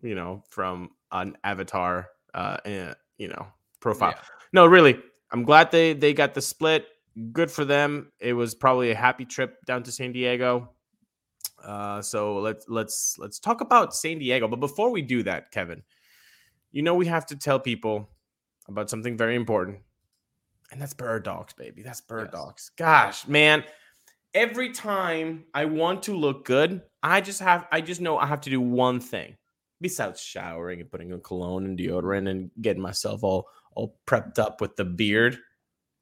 You 0.00 0.14
know, 0.14 0.42
from 0.48 0.90
an 1.10 1.36
avatar, 1.42 2.06
uh, 2.32 2.58
and, 2.64 2.94
you 3.18 3.28
know, 3.28 3.48
profile. 3.80 4.14
Yeah. 4.14 4.22
No, 4.52 4.66
really, 4.66 4.98
I'm 5.32 5.42
glad 5.42 5.70
they 5.70 5.92
they 5.92 6.14
got 6.14 6.34
the 6.34 6.40
split. 6.40 6.86
Good 7.32 7.50
for 7.50 7.64
them. 7.64 8.12
It 8.20 8.32
was 8.32 8.54
probably 8.54 8.90
a 8.92 8.94
happy 8.94 9.24
trip 9.24 9.56
down 9.66 9.82
to 9.82 9.92
San 9.92 10.12
Diego. 10.12 10.70
Uh, 11.62 12.00
so 12.00 12.38
let's 12.38 12.64
let's 12.68 13.16
let's 13.18 13.38
talk 13.40 13.60
about 13.60 13.94
San 13.94 14.20
Diego. 14.20 14.48
But 14.48 14.60
before 14.60 14.90
we 14.90 15.02
do 15.02 15.24
that, 15.24 15.50
Kevin, 15.50 15.82
you 16.70 16.82
know 16.82 16.94
we 16.94 17.06
have 17.06 17.26
to 17.26 17.36
tell 17.36 17.58
people 17.58 18.08
about 18.68 18.90
something 18.90 19.16
very 19.16 19.34
important, 19.34 19.78
and 20.70 20.80
that's 20.80 20.94
bird 20.94 21.24
dogs, 21.24 21.52
baby. 21.54 21.82
That's 21.82 22.00
bird 22.00 22.30
yes. 22.32 22.32
dogs. 22.32 22.70
Gosh, 22.76 23.26
man. 23.26 23.64
Every 24.34 24.72
time 24.72 25.44
I 25.54 25.64
want 25.64 26.02
to 26.04 26.14
look 26.14 26.44
good, 26.44 26.82
I 27.02 27.20
just 27.20 27.40
have 27.40 27.66
I 27.72 27.80
just 27.80 28.00
know 28.00 28.18
I 28.18 28.26
have 28.26 28.42
to 28.42 28.50
do 28.50 28.60
one 28.60 29.00
thing 29.00 29.36
besides 29.80 30.20
showering 30.20 30.80
and 30.80 30.90
putting 30.90 31.12
on 31.12 31.20
cologne 31.20 31.64
and 31.64 31.78
deodorant 31.78 32.28
and 32.28 32.50
getting 32.60 32.82
myself 32.82 33.24
all 33.24 33.48
all 33.74 33.96
prepped 34.06 34.38
up 34.38 34.60
with 34.60 34.76
the 34.76 34.84
beard, 34.84 35.38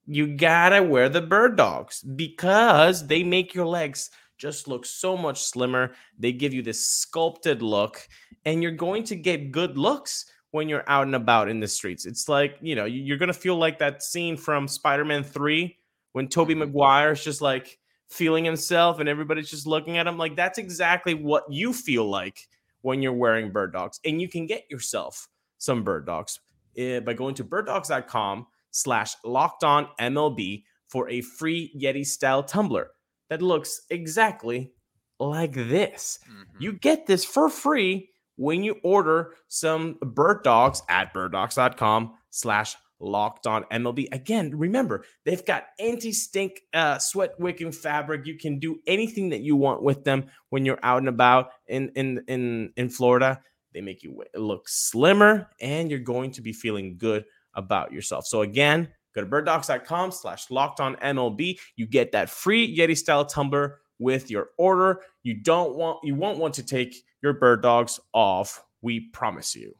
you 0.07 0.27
gotta 0.37 0.83
wear 0.83 1.09
the 1.09 1.21
bird 1.21 1.57
dogs 1.57 2.03
because 2.03 3.07
they 3.07 3.23
make 3.23 3.55
your 3.55 3.67
legs 3.67 4.11
just 4.39 4.69
look 4.69 4.85
so 4.85 5.17
much 5.17 5.43
slimmer. 5.43 5.93
They 6.19 6.33
give 6.33 6.53
you 6.53 6.63
this 6.63 6.87
sculpted 6.87 7.63
look, 7.63 8.07
and 8.45 8.63
you're 8.63 8.73
going 8.73 9.05
to 9.05 9.17
get 9.17 9.53
good 9.53 9.79
looks 9.79 10.27
when 10.57 10.69
you're 10.69 10.85
out 10.89 11.07
and 11.07 11.15
about 11.15 11.49
in 11.49 11.61
the 11.61 11.69
streets. 11.69 12.07
It's 12.07 12.29
like, 12.29 12.57
you 12.63 12.75
know, 12.75 12.87
you're 12.87 13.19
going 13.19 13.29
to 13.29 13.33
feel 13.35 13.57
like 13.57 13.79
that 13.79 14.03
scene 14.03 14.37
from 14.37 14.67
Spider 14.67 15.05
Man 15.05 15.23
3 15.23 15.77
when 16.13 16.29
Tobey 16.29 16.55
Mhm. 16.55 16.59
Maguire 16.59 17.13
is 17.13 17.23
just 17.23 17.41
like 17.43 17.79
feeling 18.09 18.45
himself 18.45 18.99
and 18.99 19.09
everybody's 19.09 19.51
just 19.51 19.67
looking 19.67 19.99
at 19.99 20.07
him. 20.07 20.17
Like, 20.17 20.35
that's 20.35 20.59
exactly 20.59 21.15
what 21.15 21.45
you 21.51 21.73
feel 21.73 22.09
like 22.09 22.49
when 22.81 23.03
you're 23.03 23.13
wearing 23.13 23.53
bird 23.53 23.73
dogs. 23.73 24.01
And 24.05 24.21
you 24.21 24.29
can 24.29 24.47
get 24.47 24.65
yourself 24.71 25.29
some 25.59 25.85
bird 25.85 26.07
dogs 26.07 26.41
eh, 26.77 27.01
by 27.01 27.13
going 27.13 27.35
to 27.35 27.45
birddogs.com 27.45 28.47
slash 28.71 29.15
locked 29.25 29.63
on 29.65 29.89
MLB 30.01 30.65
for 30.89 31.09
a 31.11 31.21
free 31.21 31.73
Yeti 31.79 32.07
style 32.07 32.43
tumbler 32.43 32.91
that 33.29 33.43
looks 33.43 33.83
exactly 33.91 34.73
like 35.19 35.53
this. 35.53 36.19
Mhm. 36.31 36.45
You 36.61 36.73
get 36.73 37.07
this 37.07 37.25
for 37.25 37.49
free 37.51 38.11
when 38.37 38.63
you 38.63 38.77
order 38.83 39.35
some 39.49 39.99
bird 40.01 40.43
dogs 40.43 40.83
at 40.89 41.13
birddogs.com 41.13 42.15
slash 42.31 42.77
locked 42.99 43.47
on 43.47 43.65
MLB. 43.65 44.07
Again, 44.13 44.57
remember, 44.57 45.05
they've 45.25 45.45
got 45.45 45.65
anti-stink 45.79 46.63
uh, 46.73 46.99
sweat 46.99 47.39
wicking 47.39 47.73
fabric. 47.73 48.27
You 48.27 48.39
can 48.39 48.59
do 48.59 48.79
anything 48.87 49.31
that 49.31 49.41
you 49.41 49.57
want 49.57 49.83
with 49.83 50.05
them 50.05 50.27
when 50.51 50.65
you're 50.65 50.79
out 50.83 50.99
and 50.99 51.09
about 51.09 51.51
in 51.67 51.91
in 51.95 52.25
in, 52.29 52.73
in 52.77 52.89
Florida. 52.89 53.41
They 53.73 53.81
make 53.83 54.03
you 54.03 54.23
look 54.35 54.69
slimmer 54.69 55.51
and 55.61 55.91
you're 55.91 56.01
going 56.01 56.31
to 56.33 56.43
be 56.43 56.53
feeling 56.53 56.97
good 56.97 57.25
about 57.55 57.93
yourself. 57.93 58.27
So 58.27 58.41
again, 58.41 58.89
go 59.15 59.21
to 59.21 59.27
birddogs.com 59.27 60.13
slash 60.13 60.51
locked 60.51 60.81
on 60.81 60.97
MLB. 60.97 61.59
You 61.77 61.87
get 61.87 62.13
that 62.13 62.31
free 62.31 62.75
Yeti 62.75 62.97
style 62.97 63.27
tumbler 63.27 63.81
with 63.99 64.31
your 64.31 64.51
order. 64.59 65.01
You 65.23 65.35
don't 65.35 65.77
want 65.77 65.99
you 66.03 66.15
won't 66.15 66.39
want 66.39 66.55
to 66.55 66.63
take 66.63 66.97
your 67.23 67.33
bird 67.33 67.63
dogs 67.63 67.99
off. 68.13 68.63
We 68.83 69.01
promise 69.01 69.55
you. 69.55 69.75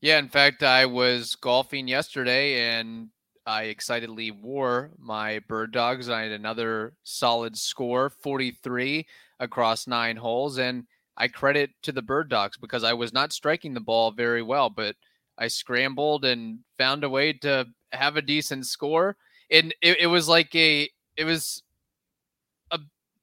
Yeah, 0.00 0.18
in 0.18 0.28
fact, 0.28 0.62
I 0.62 0.86
was 0.86 1.34
golfing 1.34 1.88
yesterday 1.88 2.78
and 2.78 3.08
I 3.46 3.64
excitedly 3.64 4.30
wore 4.30 4.90
my 4.98 5.38
bird 5.48 5.72
dogs. 5.72 6.08
I 6.08 6.22
had 6.22 6.32
another 6.32 6.94
solid 7.04 7.56
score, 7.56 8.10
43 8.10 9.06
across 9.40 9.86
nine 9.86 10.16
holes. 10.16 10.58
And 10.58 10.84
I 11.16 11.28
credit 11.28 11.70
to 11.82 11.92
the 11.92 12.02
bird 12.02 12.28
dogs 12.28 12.56
because 12.56 12.84
I 12.84 12.92
was 12.92 13.12
not 13.12 13.32
striking 13.32 13.72
the 13.72 13.80
ball 13.80 14.10
very 14.10 14.42
well, 14.42 14.68
but 14.68 14.96
I 15.38 15.48
scrambled 15.48 16.24
and 16.24 16.58
found 16.76 17.04
a 17.04 17.10
way 17.10 17.32
to 17.34 17.66
have 17.92 18.16
a 18.16 18.22
decent 18.22 18.66
score. 18.66 19.16
And 19.50 19.74
it, 19.80 20.00
it 20.00 20.06
was 20.08 20.28
like 20.28 20.54
a, 20.54 20.90
it 21.16 21.24
was 21.24 21.62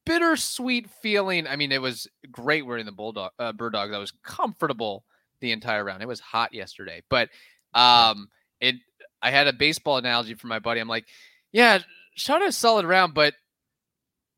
bittersweet 0.06 0.90
feeling. 0.90 1.46
I 1.46 1.56
mean, 1.56 1.72
it 1.72 1.82
was 1.82 2.06
great 2.30 2.66
wearing 2.66 2.86
the 2.86 2.92
bulldog, 2.92 3.32
uh, 3.38 3.52
bird 3.52 3.72
dogs. 3.72 3.92
I 3.92 3.98
was 3.98 4.12
comfortable 4.22 5.04
the 5.40 5.52
entire 5.52 5.84
round. 5.84 6.02
It 6.02 6.08
was 6.08 6.20
hot 6.20 6.54
yesterday, 6.54 7.02
but 7.08 7.28
um, 7.74 8.28
it. 8.60 8.76
I 9.22 9.30
had 9.30 9.46
a 9.46 9.54
baseball 9.54 9.96
analogy 9.96 10.34
for 10.34 10.48
my 10.48 10.58
buddy. 10.58 10.80
I'm 10.80 10.88
like, 10.88 11.06
yeah, 11.50 11.78
shot 12.14 12.46
a 12.46 12.52
solid 12.52 12.84
round, 12.84 13.14
but 13.14 13.34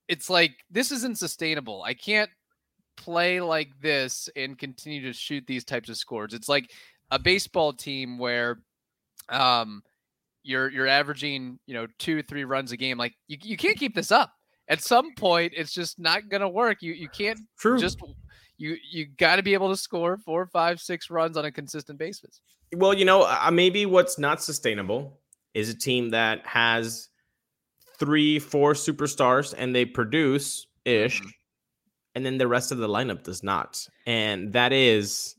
it's 0.08 0.30
like 0.30 0.52
this 0.70 0.92
isn't 0.92 1.18
sustainable. 1.18 1.82
I 1.82 1.94
can't 1.94 2.30
play 2.96 3.40
like 3.40 3.68
this 3.80 4.28
and 4.36 4.58
continue 4.58 5.02
to 5.02 5.12
shoot 5.12 5.44
these 5.46 5.64
types 5.64 5.88
of 5.88 5.96
scores. 5.96 6.34
It's 6.34 6.48
like 6.48 6.70
a 7.10 7.18
baseball 7.18 7.72
team 7.72 8.18
where 8.18 8.58
um 9.28 9.82
you're 10.42 10.70
you're 10.70 10.86
averaging, 10.86 11.58
you 11.66 11.74
know, 11.74 11.86
2 11.98 12.22
3 12.22 12.44
runs 12.44 12.72
a 12.72 12.76
game. 12.76 12.98
Like 12.98 13.14
you 13.26 13.38
you 13.42 13.56
can't 13.56 13.78
keep 13.78 13.94
this 13.94 14.12
up. 14.12 14.32
At 14.68 14.82
some 14.82 15.14
point 15.14 15.52
it's 15.56 15.72
just 15.72 15.98
not 15.98 16.28
going 16.28 16.40
to 16.40 16.48
work. 16.48 16.82
You 16.82 16.92
you 16.92 17.08
can't 17.08 17.38
True. 17.58 17.78
just 17.78 17.98
you 18.58 18.76
you 18.90 19.06
got 19.18 19.36
to 19.36 19.42
be 19.42 19.54
able 19.54 19.68
to 19.70 19.76
score 19.76 20.16
four, 20.18 20.46
five, 20.46 20.80
six 20.80 21.10
runs 21.10 21.36
on 21.36 21.44
a 21.44 21.52
consistent 21.52 21.98
basis. 21.98 22.40
well, 22.74 22.92
you 22.94 23.04
know, 23.04 23.22
uh, 23.22 23.50
maybe 23.52 23.86
what's 23.86 24.18
not 24.18 24.42
sustainable 24.42 25.20
is 25.54 25.68
a 25.68 25.74
team 25.78 26.10
that 26.10 26.44
has 26.46 27.08
three, 27.98 28.38
four 28.38 28.72
superstars 28.74 29.54
and 29.56 29.74
they 29.74 29.84
produce 29.84 30.66
ish, 30.84 31.22
Mhm. 31.22 31.30
and 32.16 32.26
then 32.26 32.38
the 32.38 32.48
rest 32.48 32.72
of 32.72 32.78
the 32.78 32.88
lineup 32.88 33.22
does 33.22 33.42
not. 33.42 33.86
And 34.06 34.52
that 34.52 34.72
is 34.72 35.36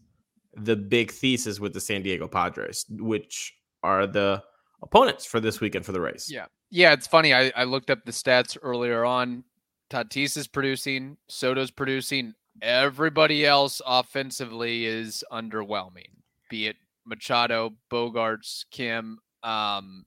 the 0.55 0.75
big 0.75 1.11
thesis 1.11 1.59
with 1.59 1.73
the 1.73 1.81
San 1.81 2.01
Diego 2.01 2.27
Padres, 2.27 2.85
which 2.89 3.53
are 3.83 4.07
the 4.07 4.41
opponents 4.81 5.25
for 5.25 5.39
this 5.39 5.59
weekend 5.59 5.85
for 5.85 5.91
the 5.91 6.01
Rays. 6.01 6.31
Yeah. 6.31 6.47
Yeah, 6.69 6.93
it's 6.93 7.07
funny. 7.07 7.33
I, 7.33 7.51
I 7.55 7.63
looked 7.63 7.89
up 7.89 8.03
the 8.05 8.11
stats 8.11 8.57
earlier 8.61 9.05
on. 9.05 9.43
Tatis 9.89 10.35
is 10.35 10.47
producing, 10.47 11.17
Soto's 11.29 11.71
producing. 11.71 12.33
Everybody 12.61 13.45
else 13.45 13.81
offensively 13.85 14.85
is 14.85 15.23
underwhelming. 15.31 16.09
Be 16.49 16.67
it 16.67 16.75
Machado, 17.05 17.73
Bogaerts, 17.89 18.65
Kim, 18.71 19.19
um 19.43 20.05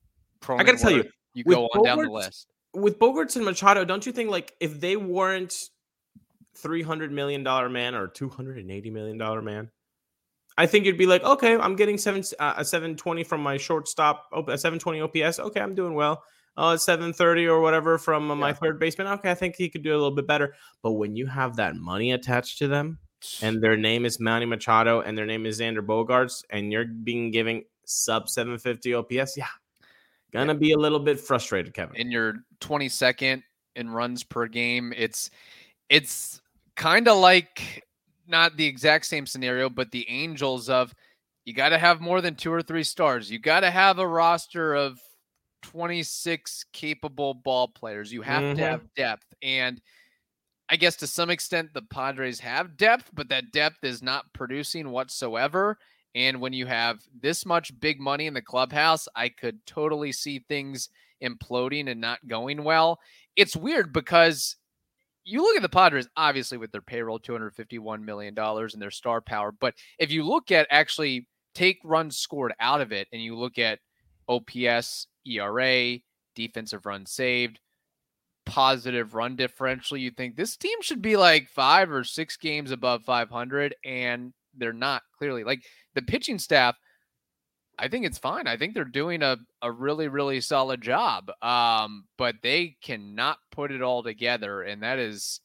I 0.49 0.65
gotta 0.65 0.77
tell 0.77 0.91
you, 0.91 1.05
you 1.35 1.45
go 1.45 1.67
on 1.67 1.85
down 1.85 1.99
the 2.03 2.11
list. 2.11 2.49
with 2.75 2.99
Bogaerts 2.99 3.37
and 3.37 3.45
Machado, 3.45 3.85
don't 3.85 4.05
you 4.05 4.13
think 4.13 4.31
like 4.31 4.55
if 4.61 4.81
they 4.81 4.97
weren't 4.97 5.55
three 6.57 6.83
hundred 6.83 7.13
million 7.13 7.43
dollar 7.43 7.69
man 7.71 7.95
or 7.95 8.07
two 8.07 8.29
hundred 8.29 8.59
and 8.59 8.71
eighty 8.71 8.91
million 8.91 9.17
dollar 9.17 9.41
man, 9.41 9.71
I 10.59 10.67
think 10.67 10.85
you'd 10.85 10.99
be 10.99 11.07
like, 11.07 11.23
okay, 11.25 11.57
I'm 11.57 11.77
getting 11.77 11.97
seven 11.97 12.23
uh, 12.39 12.55
a 12.59 12.65
seven 12.65 12.97
twenty 12.97 13.25
from 13.25 13.43
my 13.43 13.57
shortstop, 13.57 14.27
op- 14.33 14.49
a 14.49 14.59
seven 14.59 14.79
twenty 14.79 15.01
OPS. 15.01 15.39
Okay, 15.39 15.61
I'm 15.61 15.75
doing 15.75 15.95
well. 15.95 16.23
Uh, 16.61 16.77
seven 16.77 17.13
thirty 17.13 17.47
or 17.47 17.61
whatever 17.61 17.97
from 17.97 18.31
uh, 18.31 18.35
my 18.35 18.49
Yeah. 18.49 18.55
third 18.55 18.79
baseman. 18.79 19.07
Okay, 19.07 19.31
I 19.31 19.35
think 19.35 19.57
he 19.57 19.69
could 19.71 19.83
do 19.83 19.93
a 19.93 19.97
little 19.99 20.11
bit 20.11 20.27
better. 20.27 20.55
But 20.83 20.93
when 20.93 21.17
you 21.17 21.27
have 21.27 21.57
that 21.57 21.75
money 21.77 22.13
attached 22.13 22.59
to 22.59 22.69
them, 22.69 22.99
and 23.41 23.63
their 23.63 23.77
name 23.79 24.05
is 24.05 24.21
Manny 24.21 24.45
Machado 24.47 25.01
and 25.01 25.17
their 25.17 25.27
name 25.27 25.47
is 25.47 25.61
Xander 25.61 25.81
Bogaerts, 25.85 26.45
and 26.51 26.71
you're 26.71 26.85
being 26.85 27.31
giving 27.31 27.65
sub 27.87 28.29
750 28.29 28.95
OPS, 28.95 29.37
yeah, 29.39 29.47
gonna 30.33 30.55
be 30.55 30.73
a 30.73 30.79
little 30.79 31.01
bit 31.01 31.19
frustrated, 31.19 31.73
Kevin. 31.73 31.97
in 31.97 32.11
your 32.11 32.35
22nd 32.61 33.43
in 33.77 33.89
runs 33.89 34.23
per 34.23 34.47
game. 34.47 34.93
It's 34.97 35.31
it's 35.89 36.41
kind 36.77 37.09
of 37.09 37.17
like 37.19 37.87
not 38.29 38.57
the 38.57 38.67
exact 38.67 39.07
same 39.07 39.27
scenario, 39.27 39.71
but 39.71 39.91
the 39.93 40.09
Angels 40.11 40.69
of 40.69 40.95
you 41.47 41.55
got 41.55 41.71
to 41.71 41.79
have 41.79 42.01
more 42.03 42.21
than 42.21 42.35
two 42.35 42.53
or 42.53 42.61
three 42.63 42.85
stars. 42.85 43.31
You 43.31 43.39
got 43.39 43.61
to 43.61 43.71
have 43.71 43.99
a 43.99 44.07
roster 44.07 44.75
of 44.75 45.01
26 45.63 46.65
capable 46.73 47.35
ball 47.35 47.69
players. 47.69 48.13
You 48.13 48.23
have 48.23 48.43
Mhm. 48.43 48.55
to 48.57 48.63
have 48.63 48.95
depth 48.95 49.35
and 49.43 49.81
I 50.69 50.77
guess 50.77 50.97
to 50.97 51.07
some 51.09 51.31
extent 51.31 51.75
the 51.75 51.83
Padres 51.83 52.39
have 52.41 52.77
depth, 52.77 53.11
but 53.13 53.29
that 53.29 53.51
depth 53.53 53.83
is 53.83 54.03
not 54.03 54.33
producing 54.33 54.91
whatsoever. 54.91 55.79
And 56.15 56.41
when 56.41 56.53
you 56.53 56.67
have 56.67 57.01
this 57.13 57.45
much 57.45 57.79
big 57.81 58.01
money 58.01 58.27
in 58.27 58.35
the 58.35 58.43
clubhouse, 58.43 59.09
I 59.17 59.31
could 59.31 59.65
totally 59.67 60.13
see 60.13 60.39
things 60.39 60.89
imploding 61.23 61.91
and 61.91 62.01
not 62.01 62.27
going 62.29 62.63
well. 62.65 63.01
It's 63.37 63.57
weird 63.57 63.93
because 63.93 64.57
you 65.25 65.43
look 65.43 65.57
at 65.57 65.63
the 65.63 65.69
Padres, 65.69 66.09
obviously 66.17 66.57
with 66.59 66.73
their 66.73 66.81
payroll, 66.83 67.19
$251 67.19 68.05
million 68.05 68.35
and 68.39 68.83
their 68.83 68.91
star 68.91 69.21
power. 69.21 69.53
But 69.53 69.75
if 69.99 70.11
you 70.13 70.25
look 70.25 70.51
at 70.53 70.67
actually 70.71 71.27
take 71.55 71.79
runs 71.85 72.17
scored 72.17 72.55
out 72.61 72.81
of 72.81 72.93
it 72.93 73.09
and 73.13 73.23
you 73.23 73.37
look 73.37 73.59
at 73.59 73.81
OPS, 74.29 75.09
ERA, 75.27 75.99
defensive 76.35 76.87
runs 76.87 77.11
saved, 77.11 77.61
positive 78.47 79.15
run 79.15 79.37
differential, 79.37 79.97
you 79.97 80.11
think 80.11 80.37
this 80.37 80.57
team 80.57 80.81
should 80.83 81.03
be 81.03 81.17
like 81.17 81.49
five 81.49 81.91
or 81.91 82.05
six 82.05 82.37
games 82.37 82.71
above 82.71 83.05
500, 83.05 83.75
and 83.85 84.33
they're 84.57 84.73
not 84.73 85.03
clearly. 85.19 85.45
Like 85.45 85.63
the 85.95 86.03
pitching 86.03 86.39
staff, 86.39 86.77
I 87.79 87.89
think 87.89 88.05
it's 88.05 88.19
fine. 88.19 88.47
I 88.47 88.57
think 88.57 88.75
they're 88.75 88.85
doing 88.85 89.23
a, 89.23 89.39
a 89.63 89.73
really, 89.73 90.09
really 90.09 90.41
solid 90.41 90.83
job. 90.83 91.31
Um, 91.43 92.05
but 92.19 92.37
they 92.43 92.77
cannot 92.83 93.39
put 93.51 93.73
it 93.73 93.81
all 93.81 94.03
together. 94.03 94.63
And 94.63 94.83
that 94.83 94.99
is 94.99 95.41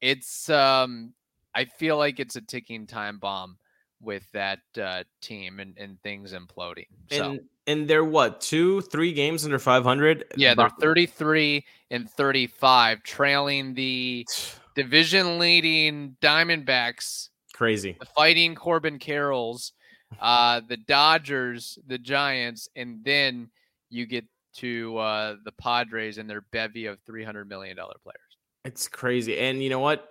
it's 0.00 0.48
um 0.48 1.12
I 1.54 1.66
feel 1.66 1.98
like 1.98 2.20
it's 2.20 2.36
a 2.36 2.40
ticking 2.40 2.86
time 2.86 3.18
bomb 3.18 3.58
with 4.00 4.24
that 4.32 4.60
uh 4.80 5.04
team 5.20 5.60
and, 5.60 5.76
and 5.76 6.00
things 6.02 6.32
imploding. 6.32 6.86
So 7.10 7.32
And 7.32 7.40
and 7.66 7.88
they're 7.88 8.04
what 8.04 8.40
two, 8.40 8.80
three 8.82 9.12
games 9.12 9.44
under 9.44 9.58
five 9.58 9.82
hundred. 9.84 10.24
yeah, 10.36 10.54
they're 10.54 10.68
33 10.80 11.64
and 11.90 12.08
35, 12.10 13.02
trailing 13.02 13.74
the 13.74 14.26
division 14.74 15.38
leading 15.38 16.16
Diamondbacks 16.20 17.28
crazy. 17.54 17.96
the 17.98 18.06
fighting 18.06 18.54
Corbin 18.54 18.98
Carrolls, 18.98 19.72
uh, 20.20 20.60
the 20.68 20.76
Dodgers, 20.76 21.78
the 21.86 21.98
Giants, 21.98 22.68
and 22.76 23.04
then 23.04 23.50
you 23.90 24.06
get 24.06 24.24
to 24.56 24.96
uh, 24.98 25.36
the 25.44 25.52
Padres 25.52 26.18
and 26.18 26.28
their 26.28 26.42
bevy 26.52 26.86
of 26.86 26.98
three 27.06 27.24
hundred 27.24 27.48
million 27.48 27.76
dollar 27.76 27.94
players. 28.02 28.18
It's 28.64 28.88
crazy. 28.88 29.38
And 29.38 29.62
you 29.62 29.70
know 29.70 29.78
what? 29.80 30.08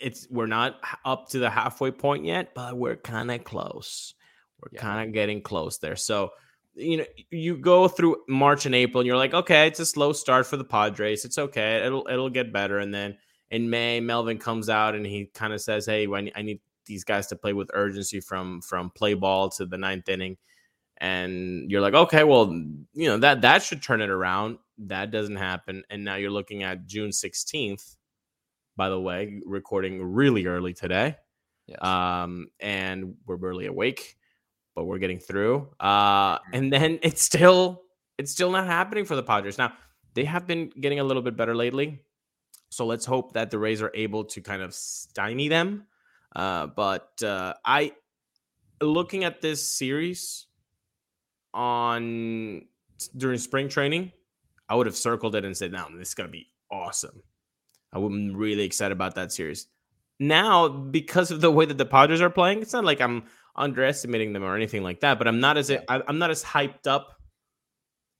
It's 0.00 0.28
we're 0.30 0.46
not 0.46 0.76
up 1.04 1.28
to 1.30 1.38
the 1.40 1.50
halfway 1.50 1.90
point 1.90 2.24
yet, 2.24 2.54
but 2.54 2.76
we're 2.76 2.96
kind 2.96 3.30
of 3.30 3.42
close. 3.44 4.14
We're 4.60 4.68
Yeah. 4.72 4.80
kind 4.82 5.08
of 5.08 5.14
getting 5.14 5.40
close 5.42 5.78
there. 5.78 5.96
So 5.96 6.30
you 6.78 6.98
know, 6.98 7.04
you 7.30 7.56
go 7.56 7.88
through 7.88 8.22
March 8.28 8.66
and 8.66 8.74
April, 8.74 9.00
and 9.00 9.06
you're 9.06 9.16
like, 9.16 9.34
okay, 9.34 9.66
it's 9.66 9.80
a 9.80 9.86
slow 9.86 10.12
start 10.12 10.46
for 10.46 10.56
the 10.56 10.64
Padres. 10.64 11.24
It's 11.24 11.38
okay. 11.38 11.84
It'll 11.84 12.06
it'll 12.08 12.30
get 12.30 12.52
better. 12.52 12.78
And 12.78 12.94
then 12.94 13.16
in 13.50 13.68
May, 13.68 14.00
Melvin 14.00 14.38
comes 14.38 14.68
out 14.68 14.94
and 14.94 15.04
he 15.04 15.26
kind 15.34 15.52
of 15.52 15.60
says, 15.60 15.86
"Hey, 15.86 16.06
I 16.34 16.42
need 16.42 16.60
these 16.86 17.04
guys 17.04 17.26
to 17.28 17.36
play 17.36 17.52
with 17.52 17.70
urgency 17.74 18.20
from 18.20 18.60
from 18.62 18.90
play 18.90 19.14
ball 19.14 19.50
to 19.50 19.66
the 19.66 19.78
ninth 19.78 20.08
inning." 20.08 20.36
And 21.00 21.70
you're 21.70 21.80
like, 21.80 21.94
okay, 21.94 22.24
well, 22.24 22.50
you 22.52 23.08
know 23.08 23.18
that 23.18 23.42
that 23.42 23.62
should 23.62 23.82
turn 23.82 24.00
it 24.00 24.10
around. 24.10 24.58
That 24.78 25.10
doesn't 25.10 25.36
happen, 25.36 25.82
and 25.90 26.04
now 26.04 26.16
you're 26.16 26.30
looking 26.30 26.62
at 26.62 26.86
June 26.86 27.10
16th. 27.10 27.96
By 28.76 28.88
the 28.88 29.00
way, 29.00 29.40
recording 29.44 30.02
really 30.02 30.46
early 30.46 30.72
today. 30.72 31.16
Yes. 31.66 31.82
Um, 31.82 32.48
and 32.60 33.16
we're 33.26 33.36
barely 33.36 33.66
awake 33.66 34.17
but 34.78 34.84
we're 34.84 34.98
getting 34.98 35.18
through. 35.18 35.66
Uh, 35.80 36.38
and 36.52 36.72
then 36.72 37.00
it's 37.02 37.20
still 37.20 37.82
it's 38.16 38.30
still 38.30 38.52
not 38.52 38.66
happening 38.66 39.04
for 39.04 39.16
the 39.16 39.24
Padres. 39.24 39.58
Now 39.58 39.72
they 40.14 40.24
have 40.24 40.46
been 40.46 40.70
getting 40.80 41.00
a 41.00 41.04
little 41.04 41.22
bit 41.22 41.36
better 41.36 41.52
lately, 41.52 42.00
so 42.70 42.86
let's 42.86 43.04
hope 43.04 43.32
that 43.32 43.50
the 43.50 43.58
Rays 43.58 43.82
are 43.82 43.90
able 43.92 44.24
to 44.26 44.40
kind 44.40 44.62
of 44.62 44.72
stymie 44.72 45.48
them. 45.48 45.86
Uh, 46.36 46.68
but 46.68 47.20
uh, 47.24 47.54
I 47.64 47.92
looking 48.80 49.24
at 49.24 49.40
this 49.40 49.68
series 49.68 50.46
on 51.52 52.62
during 53.16 53.38
spring 53.38 53.68
training, 53.68 54.12
I 54.68 54.76
would 54.76 54.86
have 54.86 54.96
circled 54.96 55.34
it 55.34 55.44
and 55.44 55.56
said, 55.56 55.72
"Now 55.72 55.88
this 55.92 56.10
is 56.10 56.14
gonna 56.14 56.28
be 56.28 56.46
awesome." 56.70 57.20
I 57.92 57.98
am 57.98 58.36
really 58.36 58.62
excited 58.62 58.92
about 58.92 59.16
that 59.16 59.32
series. 59.32 59.66
Now, 60.20 60.68
because 60.68 61.32
of 61.32 61.40
the 61.40 61.50
way 61.50 61.64
that 61.64 61.78
the 61.78 61.86
Padres 61.86 62.20
are 62.20 62.30
playing, 62.30 62.62
it's 62.62 62.72
not 62.72 62.84
like 62.84 63.00
I'm 63.00 63.24
underestimating 63.58 64.32
them 64.32 64.44
or 64.44 64.56
anything 64.56 64.82
like 64.82 65.00
that, 65.00 65.18
but 65.18 65.28
I'm 65.28 65.40
not 65.40 65.58
as 65.58 65.70
I'm 65.88 66.18
not 66.18 66.30
as 66.30 66.42
hyped 66.42 66.86
up 66.86 67.16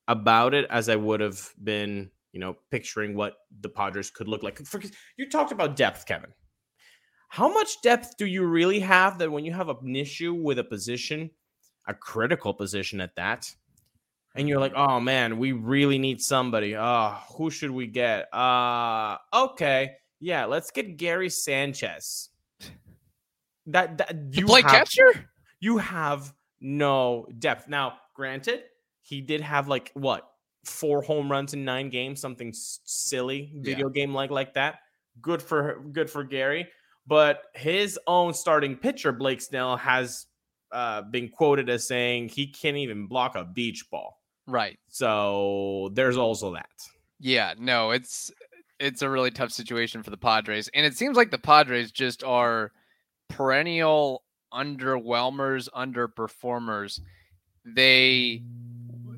about 0.08 0.54
it 0.54 0.66
as 0.70 0.88
I 0.88 0.96
would 0.96 1.20
have 1.20 1.50
been, 1.62 2.10
you 2.32 2.40
know, 2.40 2.56
picturing 2.70 3.14
what 3.14 3.34
the 3.60 3.68
Padres 3.68 4.10
could 4.10 4.28
look 4.28 4.42
like. 4.42 4.58
For, 4.66 4.80
you 5.16 5.28
talked 5.28 5.52
about 5.52 5.76
depth, 5.76 6.06
Kevin. 6.06 6.32
How 7.28 7.52
much 7.52 7.80
depth 7.82 8.16
do 8.16 8.26
you 8.26 8.44
really 8.44 8.80
have 8.80 9.18
that 9.18 9.30
when 9.30 9.44
you 9.44 9.52
have 9.52 9.68
an 9.68 9.96
issue 9.96 10.32
with 10.34 10.58
a 10.58 10.64
position, 10.64 11.30
a 11.86 11.94
critical 11.94 12.54
position 12.54 13.00
at 13.00 13.14
that, 13.16 13.54
and 14.34 14.48
you're 14.48 14.60
like, 14.60 14.74
oh 14.74 14.98
man, 14.98 15.38
we 15.38 15.52
really 15.52 15.98
need 15.98 16.20
somebody. 16.20 16.76
Oh, 16.76 17.16
who 17.36 17.50
should 17.50 17.70
we 17.70 17.86
get? 17.86 18.32
Uh 18.34 19.18
okay, 19.32 19.92
yeah, 20.20 20.46
let's 20.46 20.70
get 20.70 20.96
Gary 20.96 21.30
Sanchez 21.30 22.30
that 23.68 23.98
that 23.98 24.16
you 24.32 24.46
play 24.46 24.62
have, 24.62 24.70
catcher. 24.70 25.28
You 25.60 25.78
have 25.78 26.32
no 26.60 27.26
depth. 27.38 27.68
Now, 27.68 27.94
granted, 28.14 28.64
he 29.02 29.20
did 29.20 29.40
have 29.40 29.68
like 29.68 29.90
what 29.94 30.28
four 30.64 31.02
home 31.02 31.30
runs 31.30 31.54
in 31.54 31.64
nine 31.64 31.88
games, 31.88 32.20
something 32.20 32.52
silly 32.54 33.52
video 33.56 33.88
yeah. 33.88 33.92
game 33.94 34.14
like 34.14 34.30
like 34.30 34.54
that. 34.54 34.76
Good 35.20 35.42
for 35.42 35.82
good 35.92 36.10
for 36.10 36.24
Gary, 36.24 36.68
but 37.06 37.42
his 37.54 37.98
own 38.06 38.34
starting 38.34 38.76
pitcher 38.76 39.12
Blake 39.12 39.40
Snell 39.40 39.76
has 39.76 40.26
uh, 40.70 41.02
been 41.02 41.28
quoted 41.28 41.68
as 41.68 41.86
saying 41.86 42.28
he 42.28 42.46
can't 42.48 42.76
even 42.76 43.06
block 43.06 43.34
a 43.34 43.44
beach 43.44 43.86
ball. 43.90 44.20
Right. 44.46 44.78
So 44.88 45.90
there's 45.92 46.16
also 46.16 46.54
that. 46.54 46.70
Yeah. 47.18 47.54
No, 47.58 47.90
it's 47.90 48.30
it's 48.78 49.02
a 49.02 49.10
really 49.10 49.30
tough 49.30 49.50
situation 49.50 50.02
for 50.02 50.10
the 50.10 50.16
Padres, 50.16 50.68
and 50.72 50.86
it 50.86 50.96
seems 50.96 51.16
like 51.16 51.30
the 51.30 51.38
Padres 51.38 51.90
just 51.90 52.22
are 52.22 52.72
perennial 53.28 54.22
underwhelmers, 54.52 55.68
underperformers. 55.74 57.00
They 57.64 58.42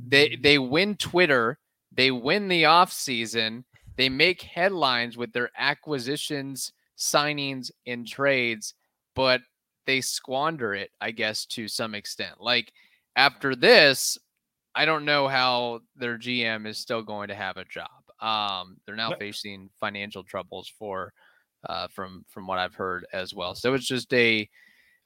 they 0.08 0.36
they 0.36 0.58
win 0.58 0.96
Twitter, 0.96 1.58
they 1.92 2.10
win 2.10 2.48
the 2.48 2.64
off 2.64 2.92
season, 2.92 3.64
they 3.96 4.08
make 4.08 4.42
headlines 4.42 5.16
with 5.16 5.32
their 5.32 5.50
acquisitions, 5.56 6.72
signings, 6.98 7.70
and 7.86 8.06
trades, 8.06 8.74
but 9.14 9.42
they 9.86 10.00
squander 10.00 10.74
it, 10.74 10.90
I 11.00 11.10
guess, 11.10 11.46
to 11.46 11.68
some 11.68 11.94
extent. 11.94 12.40
Like 12.40 12.72
after 13.16 13.54
this, 13.54 14.18
I 14.74 14.84
don't 14.84 15.04
know 15.04 15.28
how 15.28 15.80
their 15.96 16.18
GM 16.18 16.66
is 16.66 16.78
still 16.78 17.02
going 17.02 17.28
to 17.28 17.34
have 17.34 17.56
a 17.56 17.64
job. 17.64 17.88
Um, 18.20 18.76
they're 18.86 18.96
now 18.96 19.14
facing 19.18 19.70
financial 19.80 20.22
troubles 20.22 20.72
for 20.78 21.12
uh, 21.68 21.88
from 21.88 22.24
from 22.28 22.46
what 22.46 22.58
I've 22.58 22.74
heard 22.74 23.06
as 23.12 23.34
well. 23.34 23.54
So 23.54 23.74
it's 23.74 23.86
just 23.86 24.12
a 24.12 24.48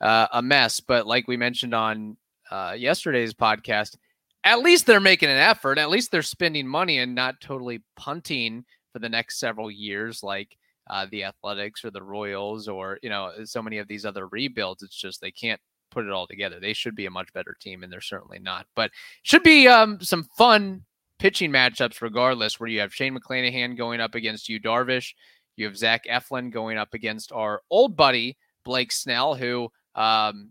uh, 0.00 0.26
a 0.32 0.42
mess. 0.42 0.80
But 0.80 1.06
like 1.06 1.28
we 1.28 1.36
mentioned 1.36 1.74
on 1.74 2.16
uh, 2.50 2.74
yesterday's 2.76 3.34
podcast, 3.34 3.96
at 4.44 4.60
least 4.60 4.86
they're 4.86 5.00
making 5.00 5.30
an 5.30 5.38
effort. 5.38 5.78
At 5.78 5.90
least 5.90 6.10
they're 6.10 6.22
spending 6.22 6.66
money 6.66 6.98
and 6.98 7.14
not 7.14 7.40
totally 7.40 7.82
punting 7.96 8.64
for 8.92 8.98
the 8.98 9.08
next 9.08 9.40
several 9.40 9.70
years, 9.70 10.22
like 10.22 10.56
uh, 10.88 11.06
the 11.10 11.24
Athletics 11.24 11.84
or 11.84 11.90
the 11.90 12.02
Royals 12.02 12.68
or 12.68 12.98
you 13.02 13.10
know 13.10 13.32
so 13.44 13.62
many 13.62 13.78
of 13.78 13.88
these 13.88 14.04
other 14.04 14.26
rebuilds. 14.28 14.82
It's 14.82 14.96
just 14.96 15.20
they 15.20 15.30
can't 15.30 15.60
put 15.90 16.04
it 16.04 16.12
all 16.12 16.26
together. 16.26 16.60
They 16.60 16.72
should 16.74 16.94
be 16.94 17.06
a 17.06 17.10
much 17.10 17.32
better 17.32 17.56
team, 17.58 17.82
and 17.82 17.92
they're 17.92 18.00
certainly 18.00 18.38
not. 18.38 18.66
But 18.74 18.90
should 19.22 19.42
be 19.42 19.66
um, 19.68 20.00
some 20.00 20.24
fun 20.36 20.82
pitching 21.18 21.50
matchups 21.50 22.02
regardless, 22.02 22.60
where 22.60 22.68
you 22.68 22.80
have 22.80 22.94
Shane 22.94 23.16
McClanahan 23.18 23.76
going 23.76 24.00
up 24.00 24.14
against 24.14 24.48
Yu 24.48 24.60
Darvish. 24.60 25.14
You 25.56 25.66
have 25.66 25.76
Zach 25.76 26.04
Eflin 26.06 26.50
going 26.50 26.78
up 26.78 26.94
against 26.94 27.32
our 27.32 27.62
old 27.70 27.96
buddy 27.96 28.36
Blake 28.64 28.92
Snell, 28.92 29.34
who, 29.34 29.70
um, 29.94 30.50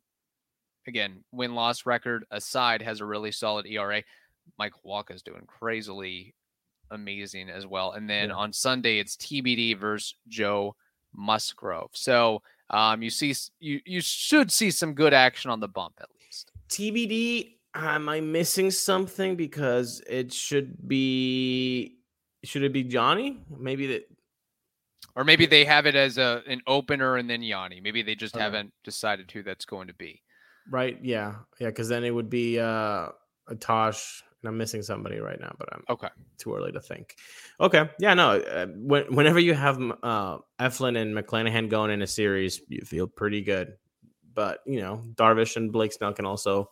again, 0.88 1.24
win 1.32 1.56
loss 1.56 1.86
record 1.86 2.26
aside, 2.32 2.82
has 2.82 3.02
a 3.02 3.06
really 3.06 3.32
solid 3.32 3.66
ERA. 3.66 4.04
Mike 4.58 4.74
Wacha 4.86 5.14
is 5.16 5.24
doing 5.24 5.44
crazily 5.48 6.34
amazing 6.92 7.50
as 7.50 7.66
well. 7.66 7.94
And 7.94 8.10
then 8.10 8.30
yeah. 8.30 8.36
on 8.36 8.54
Sunday, 8.54 9.00
it's 9.00 9.16
TBD 9.18 9.78
versus 9.78 10.16
Joe 10.28 10.76
Musgrove. 11.14 11.90
So 11.94 12.42
um, 12.70 13.02
you 13.02 13.10
see, 13.10 13.34
you 13.60 13.82
you 13.86 14.02
should 14.02 14.52
see 14.52 14.72
some 14.72 14.94
good 14.94 15.14
action 15.14 15.52
on 15.52 15.60
the 15.60 15.68
bump 15.68 15.96
at 16.00 16.10
least. 16.22 16.52
TBD. 16.70 17.50
Am 17.76 18.08
I 18.08 18.20
missing 18.22 18.70
something? 18.70 19.36
Because 19.36 20.02
it 20.08 20.32
should 20.32 20.88
be. 20.88 21.98
Should 22.44 22.64
it 22.64 22.74
be 22.74 22.84
Johnny? 22.84 23.40
Maybe 23.58 23.88
that 23.88 24.08
or 25.16 25.24
maybe 25.24 25.46
they 25.46 25.66
have 25.66 25.86
it 25.86 25.96
as 25.96 26.18
a 26.18 26.42
an 26.48 26.62
opener 26.68 27.18
and 27.18 27.30
then 27.30 27.42
Yanni. 27.42 27.80
Maybe 27.82 28.02
they 28.02 28.16
just 28.16 28.36
okay. 28.36 28.44
haven't 28.44 28.74
decided 28.84 29.32
who 29.32 29.44
that's 29.44 29.66
going 29.66 29.88
to 29.88 29.94
be. 29.94 30.22
Right. 30.70 30.98
Yeah. 31.02 31.36
Yeah. 31.60 31.68
Because 31.68 31.90
then 31.90 32.04
it 32.04 32.12
would 32.12 32.30
be 32.30 32.60
uh, 32.60 33.10
a 33.48 33.56
Tosh. 33.60 34.24
And 34.42 34.50
I'm 34.50 34.58
missing 34.58 34.82
somebody 34.82 35.20
right 35.20 35.40
now, 35.40 35.56
but 35.58 35.70
I'm 35.72 35.84
okay. 35.90 36.10
Too 36.38 36.54
early 36.54 36.74
to 36.74 36.82
think. 36.82 37.16
Okay. 37.62 37.90
Yeah. 38.00 38.14
No. 38.14 38.32
Uh, 38.32 38.68
when, 38.76 39.04
whenever 39.16 39.40
you 39.40 39.54
have 39.54 39.80
uh, 40.04 40.40
Eflin 40.60 40.98
and 40.98 41.16
McClanahan 41.16 41.70
going 41.70 41.92
in 41.92 42.02
a 42.02 42.08
series, 42.08 42.62
you 42.68 42.82
feel 42.82 43.08
pretty 43.08 43.42
good. 43.42 43.74
But 44.34 44.60
you 44.66 44.82
know, 44.82 45.04
Darvish 45.14 45.56
and 45.56 45.72
Blake 45.72 45.94
Snell 45.94 46.14
can 46.14 46.26
also 46.26 46.70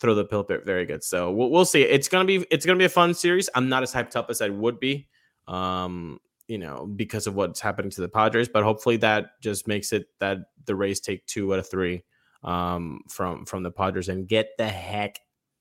throw 0.00 0.14
the 0.14 0.24
pill 0.24 0.44
very 0.64 0.86
good. 0.86 1.04
So 1.04 1.30
we'll, 1.30 1.50
we'll 1.50 1.64
see. 1.64 1.82
It's 1.82 2.08
gonna 2.08 2.24
be 2.24 2.44
it's 2.50 2.66
gonna 2.66 2.78
be 2.78 2.84
a 2.84 2.88
fun 2.88 3.14
series. 3.14 3.48
I'm 3.54 3.68
not 3.68 3.82
as 3.82 3.92
hyped 3.92 4.16
up 4.16 4.30
as 4.30 4.40
I 4.40 4.48
would 4.48 4.80
be. 4.80 5.06
Um, 5.46 6.18
you 6.48 6.58
know, 6.58 6.86
because 6.86 7.26
of 7.26 7.34
what's 7.34 7.60
happening 7.60 7.90
to 7.90 8.00
the 8.00 8.08
Padres. 8.08 8.48
But 8.48 8.64
hopefully 8.64 8.96
that 8.98 9.40
just 9.40 9.66
makes 9.66 9.92
it 9.92 10.06
that 10.20 10.38
the 10.66 10.74
Rays 10.74 11.00
take 11.00 11.24
two 11.26 11.52
out 11.52 11.58
of 11.58 11.68
three 11.68 12.02
um, 12.42 13.00
from 13.08 13.44
from 13.44 13.62
the 13.62 13.70
Padres 13.70 14.08
and 14.08 14.28
get 14.28 14.50
the 14.58 14.68
heck 14.68 15.20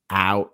out 0.10 0.52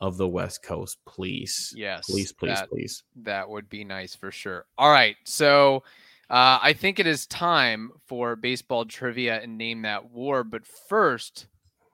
of 0.00 0.16
the 0.16 0.28
West 0.28 0.62
Coast, 0.62 0.98
please. 1.06 1.72
Yes, 1.76 2.06
please, 2.08 2.32
please, 2.32 2.58
that, 2.58 2.70
please. 2.70 3.02
That 3.16 3.48
would 3.48 3.68
be 3.68 3.84
nice 3.84 4.14
for 4.14 4.30
sure. 4.30 4.66
All 4.76 4.90
right, 4.90 5.16
so. 5.24 5.82
Uh, 6.30 6.58
I 6.62 6.74
think 6.74 6.98
it 6.98 7.06
is 7.06 7.26
time 7.26 7.90
for 8.06 8.36
baseball 8.36 8.84
trivia 8.84 9.40
and 9.40 9.56
name 9.56 9.80
that 9.80 10.10
war. 10.10 10.44
But 10.44 10.66
first, 10.66 11.46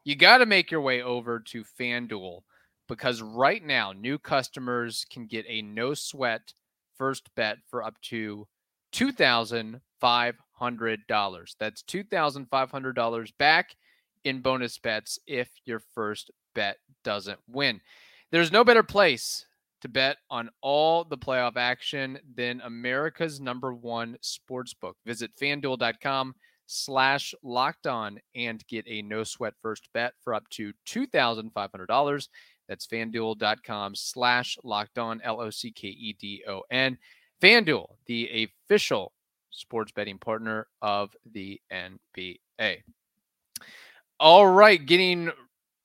you 0.03 0.16
got 0.16 0.38
to 0.38 0.47
make 0.47 0.73
your 0.73 0.81
way 0.81 1.03
over 1.03 1.38
to 1.38 1.64
FanDuel 1.79 2.40
because 2.88 3.23
right 3.23 3.64
now, 3.64 3.92
new 3.92 4.18
customers 4.18 5.07
can 5.11 5.27
get 5.27 5.47
a 5.49 5.62
no 5.62 5.94
sweat 5.94 6.53
first 6.97 7.29
bet 7.35 7.59
for 7.69 7.83
up 7.83 8.01
to 8.03 8.47
$2,500. 8.93 11.55
That's 11.59 11.83
$2,500 11.83 13.33
back 13.39 13.75
in 14.25 14.41
bonus 14.41 14.79
bets 14.79 15.19
if 15.27 15.49
your 15.65 15.81
first 15.95 16.31
bet 16.55 16.77
doesn't 17.03 17.41
win. 17.49 17.81
There's 18.31 18.53
no 18.53 18.65
better 18.65 18.83
place 18.83 19.47
to 19.83 19.89
bet 19.89 20.17
on 20.31 20.49
all 20.63 21.05
the 21.05 21.19
playoff 21.19 21.57
action 21.57 22.19
than 22.35 22.63
America's 22.63 23.41
number 23.41 23.75
one 23.75 24.17
sports 24.23 24.73
book. 24.73 24.97
Visit 25.05 25.33
fanduel.com 25.41 26.35
slash 26.67 27.35
locked 27.43 27.87
on 27.87 28.19
and 28.35 28.67
get 28.67 28.87
a 28.89 29.03
no 29.03 29.25
sweat 29.25 29.55
first 29.61 29.89
bet 29.93 30.15
for 30.23 30.35
up 30.35 30.49
to 30.51 30.73
$2,500. 30.89 32.29
That's 32.68 32.87
fanduel.com 32.87 33.94
slash 33.94 34.57
locked 34.64 34.98
on, 34.98 35.20
L 35.22 35.40
O 35.40 35.50
C 35.50 35.70
K 35.70 35.88
E 35.88 36.16
D 36.18 36.44
O 36.48 36.62
N. 36.70 36.98
FanDuel, 37.42 37.88
the 38.07 38.48
official 38.66 39.12
sports 39.50 39.92
betting 39.92 40.18
partner 40.18 40.66
of 40.83 41.14
the 41.33 41.61
NBA. 41.72 42.38
All 44.18 44.46
right, 44.46 44.85
getting 44.85 45.31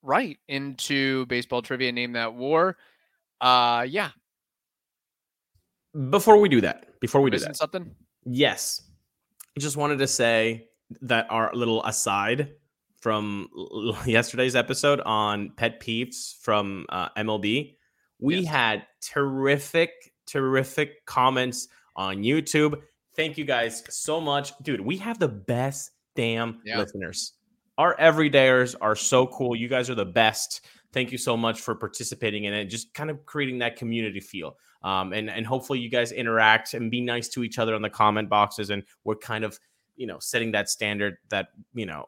right 0.01 0.37
into 0.47 1.25
baseball 1.25 1.61
trivia. 1.61 1.91
Name 1.91 2.13
that 2.13 2.33
war. 2.33 2.77
Uh, 3.41 3.85
yeah. 3.87 4.09
Before 6.09 6.37
we 6.37 6.49
do 6.49 6.61
that, 6.61 6.99
before 6.99 7.21
we 7.21 7.31
do 7.31 7.39
that, 7.39 7.57
something. 7.57 7.93
yes, 8.25 8.83
I 9.57 9.59
just 9.59 9.75
wanted 9.75 9.97
to 9.99 10.07
say 10.07 10.69
that 11.01 11.27
our 11.29 11.53
little 11.53 11.83
aside 11.83 12.51
from 13.01 13.47
yesterday's 14.05 14.55
episode 14.55 14.99
on 15.01 15.51
pet 15.55 15.79
peeves 15.79 16.35
from 16.41 16.85
uh, 16.89 17.09
MLB, 17.17 17.75
we 18.19 18.39
Yes. 18.39 18.47
had 18.47 18.87
terrific, 19.01 19.91
terrific 20.25 21.05
comments 21.05 21.67
on 21.95 22.17
YouTube. 22.17 22.81
Thank 23.15 23.37
you 23.37 23.45
guys 23.45 23.83
so 23.89 24.19
much, 24.21 24.57
dude. 24.61 24.81
We 24.81 24.97
have 24.97 25.19
the 25.19 25.27
best 25.27 25.91
damn 26.15 26.61
Yeah. 26.65 26.79
listeners. 26.79 27.33
Our 27.77 27.95
everydayers 27.97 28.75
are 28.81 28.95
so 28.95 29.27
cool. 29.27 29.55
You 29.55 29.67
guys 29.69 29.89
are 29.89 29.95
the 29.95 30.05
best. 30.05 30.61
Thank 30.91 31.11
you 31.11 31.17
so 31.17 31.37
much 31.37 31.61
for 31.61 31.75
participating 31.75 32.43
in 32.45 32.53
it. 32.53 32.65
Just 32.65 32.93
kind 32.93 33.09
of 33.09 33.25
creating 33.25 33.59
that 33.59 33.75
community 33.77 34.19
feel. 34.19 34.57
Um, 34.83 35.13
and 35.13 35.29
and 35.29 35.45
hopefully 35.45 35.79
you 35.79 35.89
guys 35.89 36.11
interact 36.11 36.73
and 36.73 36.89
be 36.89 36.99
nice 37.01 37.29
to 37.29 37.43
each 37.43 37.57
other 37.59 37.75
in 37.75 37.81
the 37.81 37.89
comment 37.89 38.27
boxes. 38.29 38.69
And 38.69 38.83
we're 39.03 39.15
kind 39.15 39.43
of 39.45 39.59
you 39.95 40.07
know 40.07 40.19
setting 40.19 40.51
that 40.53 40.69
standard 40.69 41.17
that 41.29 41.49
you 41.73 41.85
know 41.85 42.05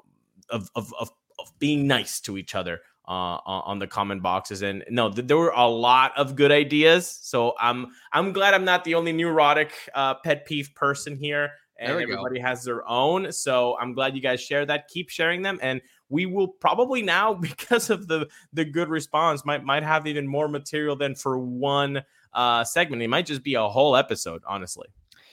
of 0.52 0.70
of 0.76 0.94
of, 1.00 1.10
of 1.40 1.60
being 1.60 1.88
nice 1.88 2.20
to 2.22 2.38
each 2.38 2.56
other 2.56 2.82
uh, 3.08 3.40
on 3.46 3.80
the 3.80 3.88
comment 3.88 4.22
boxes. 4.22 4.62
And 4.62 4.84
no, 4.90 5.12
th- 5.12 5.28
there 5.28 5.38
were 5.38 5.54
a 5.56 5.68
lot 5.68 6.18
of 6.18 6.36
good 6.36 6.52
ideas. 6.52 7.20
So 7.22 7.56
I'm 7.60 7.88
I'm 8.14 8.32
glad 8.32 8.54
I'm 8.54 8.66
not 8.66 8.84
the 8.84 8.96
only 8.96 9.12
neurotic 9.12 9.74
uh, 9.94 10.16
pet 10.16 10.46
peeve 10.46 10.74
person 10.76 11.18
here. 11.18 11.52
And 11.78 11.96
we 11.96 12.06
go. 12.06 12.14
everybody 12.14 12.40
has 12.40 12.64
their 12.64 12.88
own. 12.88 13.32
So 13.32 13.76
I'm 13.80 13.94
glad 13.94 14.16
you 14.16 14.22
guys 14.22 14.40
share 14.40 14.68
that. 14.68 14.88
Keep 14.88 15.10
sharing 15.10 15.42
them. 15.42 15.58
And 15.64 15.82
we 16.10 16.28
will 16.28 16.48
probably 16.48 17.02
now, 17.02 17.34
because 17.50 17.90
of 17.90 18.08
the 18.08 18.30
the 18.54 18.66
good 18.66 18.88
response, 18.90 19.46
might 19.46 19.64
might 19.64 19.84
have 19.84 20.08
even 20.08 20.28
more 20.28 20.48
material 20.48 20.96
than 20.96 21.16
for 21.16 21.40
one 21.40 22.04
uh 22.34 22.64
segment. 22.64 23.02
It 23.02 23.10
might 23.10 23.26
just 23.26 23.44
be 23.44 23.56
a 23.56 23.68
whole 23.68 23.96
episode, 23.96 24.42
honestly. 24.48 24.88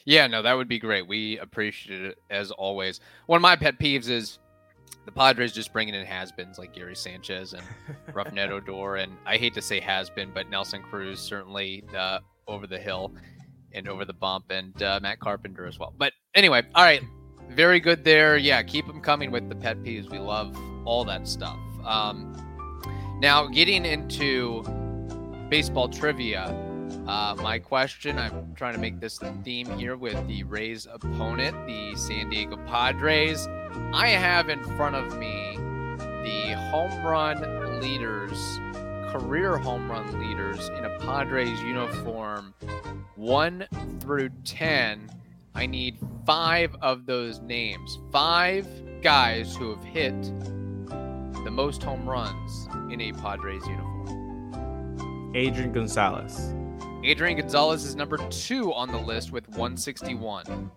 Yeah, 0.05 0.27
no, 0.27 0.41
that 0.41 0.55
would 0.55 0.69
be 0.69 0.79
great. 0.79 1.07
We 1.07 1.39
appreciate 1.39 2.01
it 2.01 2.19
as 2.31 2.51
always. 2.51 3.01
One 3.27 3.37
of 3.37 3.43
my 3.43 3.57
pet 3.57 3.79
peeves 3.79 4.09
is 4.09 4.39
the 5.09 5.13
Padres 5.13 5.53
just 5.55 5.73
bringing 5.73 5.95
in 5.95 6.05
has-beens 6.05 6.59
like 6.59 6.75
Gary 6.75 6.95
Sanchez 6.95 7.55
and 7.55 7.63
Rougned 8.13 8.51
Odor, 8.51 8.97
and 8.97 9.17
I 9.25 9.39
hate 9.39 9.55
to 9.55 9.63
say 9.63 9.81
has-been, 9.81 10.33
but 10.35 10.51
Nelson 10.51 10.83
Cruz 10.83 11.19
certainly 11.19 11.83
uh, 11.97 12.19
over 12.47 12.67
the 12.67 12.79
hill 12.79 13.15
and 13.73 13.89
over 13.89 14.05
the 14.05 14.13
bump, 14.13 14.51
and 14.51 14.83
uh, 14.83 15.01
Matt 15.01 15.19
Carpenter 15.19 15.65
as 15.65 15.79
well. 15.79 15.95
But 15.97 16.13
anyway, 16.35 16.63
all 16.75 16.85
right, 16.85 17.01
very 17.49 17.81
good 17.81 18.05
there. 18.05 18.37
Yeah, 18.37 18.63
keep 18.63 18.87
them 18.87 19.01
coming 19.01 19.31
with 19.31 19.49
the 19.49 19.55
pet 19.55 19.83
peeves. 19.83 20.11
We 20.11 20.19
love 20.19 20.55
all 20.85 21.07
that 21.07 21.27
stuff. 21.27 21.59
Um, 21.87 22.37
now, 23.19 23.47
getting 23.47 23.87
into 23.87 24.63
baseball 25.49 25.89
trivia. 25.89 26.55
Uh, 27.07 27.35
my 27.43 27.59
question 27.59 28.19
I'm 28.19 28.55
trying 28.55 28.75
to 28.75 28.79
make 28.79 29.01
this 29.01 29.17
the 29.17 29.33
theme 29.43 29.71
here 29.79 29.97
with 29.97 30.27
the 30.27 30.43
Rays 30.45 30.87
opponent, 30.91 31.67
the 31.67 31.97
San 31.97 32.29
Diego 32.29 32.59
Padres. 32.67 33.49
I 33.93 34.09
have 34.09 34.49
in 34.49 34.63
front 34.77 34.97
of 34.97 35.19
me 35.19 35.57
the 36.23 36.55
home 36.71 37.05
run 37.05 37.81
leaders, 37.81 38.61
career 39.11 39.57
home 39.57 39.91
run 39.91 40.19
leaders 40.19 40.69
in 40.69 40.85
a 40.85 40.99
Padres 40.99 41.61
uniform, 41.63 42.55
one 43.17 43.67
through 44.01 44.31
10. 44.45 45.11
I 45.55 45.67
need 45.67 45.99
five 46.27 46.77
of 46.83 47.07
those 47.07 47.41
names. 47.41 47.99
Five 48.13 48.67
guys 49.03 49.57
who 49.57 49.71
have 49.71 49.83
hit 49.83 50.21
the 51.45 51.51
most 51.51 51.83
home 51.83 52.09
runs 52.09 52.69
in 52.93 53.01
a 53.01 53.13
Padres 53.13 53.67
uniform. 53.67 55.33
Adrian 55.35 55.73
Gonzalez. 55.73 56.55
Adrian 57.05 57.39
Gonzalez 57.39 57.85
is 57.85 57.95
number 57.95 58.19
two 58.29 58.73
on 58.73 58.91
the 58.91 58.99
list 58.99 59.33
with 59.33 59.49
161. 59.49 60.71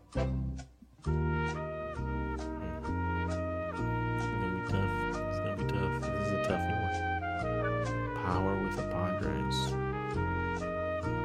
Power 8.31 8.63
with 8.63 8.77
the 8.77 8.83
Padres. 8.83 9.71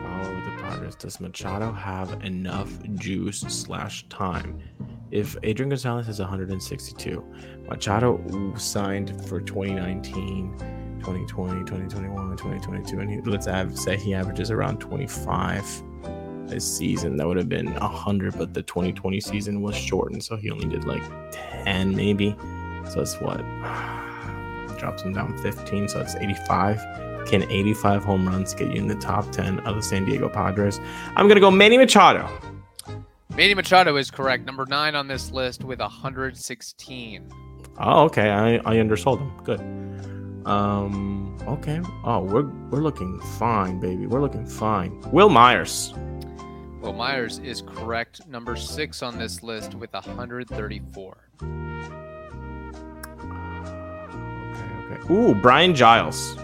Power 0.03 0.35
with 0.35 0.45
the 0.45 0.61
Padres. 0.61 0.97
Does 0.97 1.21
Machado 1.21 1.71
have 1.71 2.25
enough 2.25 2.69
juice 2.95 3.42
slash 3.42 4.09
time? 4.09 4.61
If 5.12 5.37
Adrian 5.45 5.69
Gonzalez 5.69 6.09
has 6.09 6.19
162, 6.19 7.25
Machado 7.69 8.53
signed 8.57 9.25
for 9.29 9.40
2019, 9.40 10.59
2020, 10.99 11.61
2021, 11.61 12.37
2022, 12.37 12.99
and 12.99 13.09
he, 13.09 13.21
let's 13.21 13.47
have, 13.47 13.79
say 13.79 13.97
he 13.97 14.12
averages 14.12 14.51
around 14.51 14.81
25 14.81 15.85
this 16.49 16.77
season. 16.77 17.16
That 17.19 17.29
would 17.29 17.37
have 17.37 17.49
been 17.49 17.73
100, 17.73 18.37
but 18.37 18.53
the 18.53 18.62
2020 18.62 19.21
season 19.21 19.62
was 19.62 19.77
shortened, 19.77 20.25
so 20.25 20.35
he 20.35 20.51
only 20.51 20.66
did 20.66 20.85
like 20.85 21.05
10 21.31 21.95
maybe. 21.95 22.35
So 22.90 23.01
it's 23.01 23.21
what? 23.21 23.45
Drops 24.87 25.03
him 25.03 25.14
down 25.14 25.37
15, 25.38 25.88
so 25.88 26.01
it's 26.01 26.14
85. 26.14 27.27
Can 27.27 27.42
85 27.51 28.05
home 28.05 28.29
runs 28.29 28.55
get 28.55 28.68
you 28.68 28.81
in 28.81 28.87
the 28.87 28.94
top 28.94 29.29
10 29.33 29.59
of 29.66 29.75
the 29.75 29.83
San 29.83 30.05
Diego 30.05 30.29
Padres? 30.29 30.79
I'm 31.16 31.27
gonna 31.27 31.40
go 31.40 31.51
Manny 31.51 31.77
Machado. 31.77 32.31
Manny 33.37 33.55
Machado 33.55 33.96
is 33.96 34.12
correct. 34.12 34.46
Number 34.46 34.64
nine 34.66 34.94
on 34.94 35.09
this 35.09 35.33
list 35.33 35.64
with 35.64 35.81
116. 35.81 37.29
Oh, 37.81 38.05
okay. 38.05 38.31
I, 38.31 38.59
I 38.59 38.79
undersold 38.79 39.18
him. 39.18 39.33
Good. 39.42 39.59
Um. 40.46 41.37
Okay. 41.49 41.81
Oh, 42.05 42.20
we're 42.20 42.46
we're 42.70 42.79
looking 42.81 43.18
fine, 43.40 43.81
baby. 43.81 44.07
We're 44.07 44.20
looking 44.20 44.46
fine. 44.46 45.01
Wil 45.11 45.31
Myers. 45.31 45.94
Wil 46.81 46.92
Myers 46.92 47.40
is 47.40 47.61
correct. 47.61 48.25
Number 48.29 48.55
six 48.55 49.03
on 49.03 49.18
this 49.18 49.42
list 49.42 49.75
with 49.75 49.92
134. 49.92 51.16
Okay. 54.97 55.05
Okay. 55.05 55.15
Ooh, 55.15 55.35
Brian 55.35 55.75
Giles. 55.75 56.35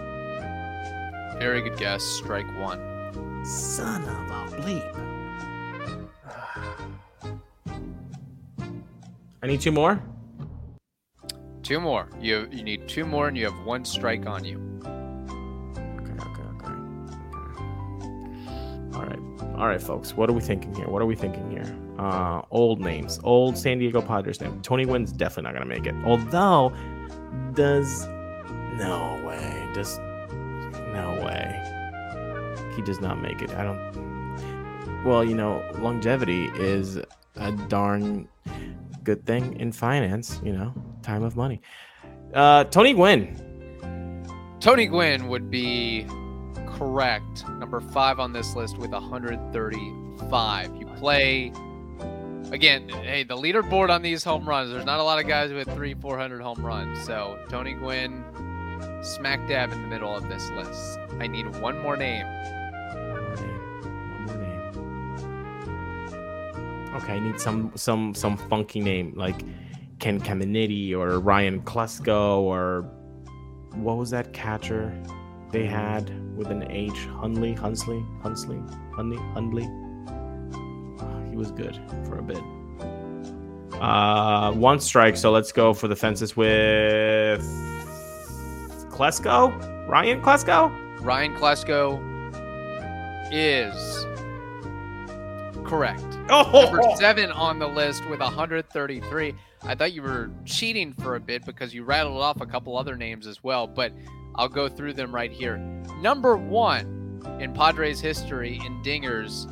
Very 1.38 1.62
good 1.62 1.76
guess. 1.76 2.02
Strike 2.02 2.46
one. 2.58 2.80
Son 3.44 4.02
of 4.02 4.30
a 4.30 4.56
bleep. 4.56 4.98
I 9.42 9.46
need 9.48 9.60
two 9.60 9.72
more. 9.72 10.00
Two 11.62 11.80
more. 11.80 12.08
You 12.20 12.48
you 12.52 12.62
need 12.62 12.88
two 12.88 13.04
more, 13.04 13.28
and 13.28 13.36
you 13.36 13.44
have 13.44 13.66
one 13.66 13.84
strike 13.84 14.26
on 14.26 14.44
you. 14.44 14.58
Okay, 14.82 16.12
okay, 16.20 16.42
okay. 16.42 16.42
okay. 16.60 16.74
All 18.94 19.04
right. 19.04 19.18
All 19.56 19.66
right, 19.66 19.82
folks. 19.82 20.14
What 20.14 20.30
are 20.30 20.32
we 20.32 20.40
thinking 20.40 20.74
here? 20.74 20.86
What 20.86 21.02
are 21.02 21.06
we 21.06 21.16
thinking 21.16 21.50
here? 21.50 21.76
Uh, 21.98 22.42
old 22.50 22.80
names. 22.80 23.18
Old 23.24 23.56
San 23.56 23.78
Diego 23.78 24.00
Padres 24.00 24.40
name. 24.40 24.60
Tony 24.62 24.84
Gwynn's 24.84 25.12
definitely 25.12 25.52
not 25.52 25.54
going 25.58 25.68
to 25.68 25.74
make 25.74 25.86
it. 25.86 25.94
Although, 26.04 26.72
does. 27.54 28.06
No 28.74 29.20
way. 29.24 29.68
Just 29.74 30.00
No 30.92 31.20
way. 31.24 31.58
He 32.76 32.82
does 32.82 33.00
not 33.00 33.20
make 33.20 33.42
it. 33.42 33.50
I 33.50 33.64
don't. 33.64 35.04
Well, 35.04 35.24
you 35.24 35.34
know, 35.34 35.62
longevity 35.78 36.46
is 36.54 36.98
a 37.36 37.52
darn 37.68 38.28
good 39.04 39.26
thing 39.26 39.58
in 39.58 39.72
finance, 39.72 40.40
you 40.44 40.52
know, 40.52 40.72
time 41.02 41.22
of 41.22 41.36
money. 41.36 41.60
Uh, 42.32 42.64
Tony 42.64 42.92
Gwynn. 42.92 43.36
Tony 44.60 44.86
Gwynn 44.86 45.28
would 45.28 45.50
be 45.50 46.06
correct. 46.66 47.46
Number 47.48 47.80
five 47.80 48.20
on 48.20 48.32
this 48.32 48.54
list 48.54 48.78
with 48.78 48.92
135. 48.92 50.76
You 50.76 50.86
play 50.96 51.52
again. 52.52 52.88
Hey, 52.88 53.24
the 53.24 53.36
leaderboard 53.36 53.90
on 53.90 54.02
these 54.02 54.22
home 54.22 54.48
runs. 54.48 54.70
There's 54.70 54.84
not 54.84 55.00
a 55.00 55.02
lot 55.02 55.18
of 55.18 55.26
guys 55.26 55.52
with 55.52 55.68
three, 55.74 55.94
400 55.94 56.40
home 56.40 56.64
runs. 56.64 57.04
So 57.04 57.38
Tony 57.48 57.72
Gwynn, 57.74 58.24
smack 59.02 59.46
dab 59.48 59.72
in 59.72 59.82
the 59.82 59.88
middle 59.88 60.14
of 60.14 60.28
this 60.28 60.48
list. 60.50 60.98
I 61.18 61.26
need 61.26 61.46
one 61.60 61.78
more 61.80 61.96
name. 61.96 62.24
One 62.24 63.24
more 63.24 63.36
name. 63.36 63.60
One 64.14 64.26
more 64.26 64.36
name. 66.08 66.94
Okay, 66.96 67.14
I 67.14 67.18
need 67.18 67.40
some 67.40 67.72
some 67.74 68.14
some 68.14 68.36
funky 68.36 68.80
name 68.80 69.12
like 69.16 69.42
Ken 69.98 70.20
Caminiti 70.20 70.94
or 70.94 71.18
Ryan 71.20 71.60
Klesko 71.62 72.38
or 72.38 72.88
what 73.74 73.96
was 73.96 74.10
that 74.10 74.32
catcher 74.32 74.92
they 75.50 75.66
had 75.66 76.10
with 76.36 76.48
an 76.48 76.70
H? 76.70 77.06
Hundley, 77.06 77.54
Hunsley, 77.54 78.02
Hunsley, 78.22 78.60
Hundley, 78.94 79.18
Hundley. 79.34 79.68
He 81.30 81.36
was 81.36 81.50
good 81.50 81.78
for 82.04 82.18
a 82.18 82.22
bit. 82.22 82.42
Uh, 83.80 84.52
one 84.52 84.78
strike. 84.80 85.16
So 85.16 85.30
let's 85.30 85.50
go 85.50 85.72
for 85.74 85.88
the 85.88 85.96
fences 85.96 86.36
with 86.36 87.42
Klesko, 88.92 89.88
Ryan 89.88 90.20
Klesko. 90.20 90.70
Ryan 91.00 91.34
Klesko 91.34 91.98
is 93.32 94.06
correct. 95.66 96.04
Oh, 96.28 96.62
Number 96.70 96.80
seven 96.96 97.32
on 97.32 97.58
the 97.58 97.66
list 97.66 98.08
with 98.08 98.20
133. 98.20 99.34
I 99.64 99.74
thought 99.74 99.92
you 99.92 100.02
were 100.02 100.30
cheating 100.46 100.94
for 100.94 101.16
a 101.16 101.20
bit 101.20 101.44
because 101.44 101.74
you 101.74 101.82
rattled 101.84 102.22
off 102.22 102.40
a 102.40 102.46
couple 102.46 102.78
other 102.78 102.96
names 102.96 103.26
as 103.26 103.42
well, 103.42 103.66
but 103.66 103.92
I'll 104.36 104.48
go 104.48 104.68
through 104.68 104.94
them 104.94 105.12
right 105.12 105.32
here. 105.32 105.58
Number 106.00 106.36
one 106.36 107.20
in 107.40 107.52
Padres 107.52 108.00
history 108.00 108.60
in 108.64 108.82
dingers, 108.82 109.50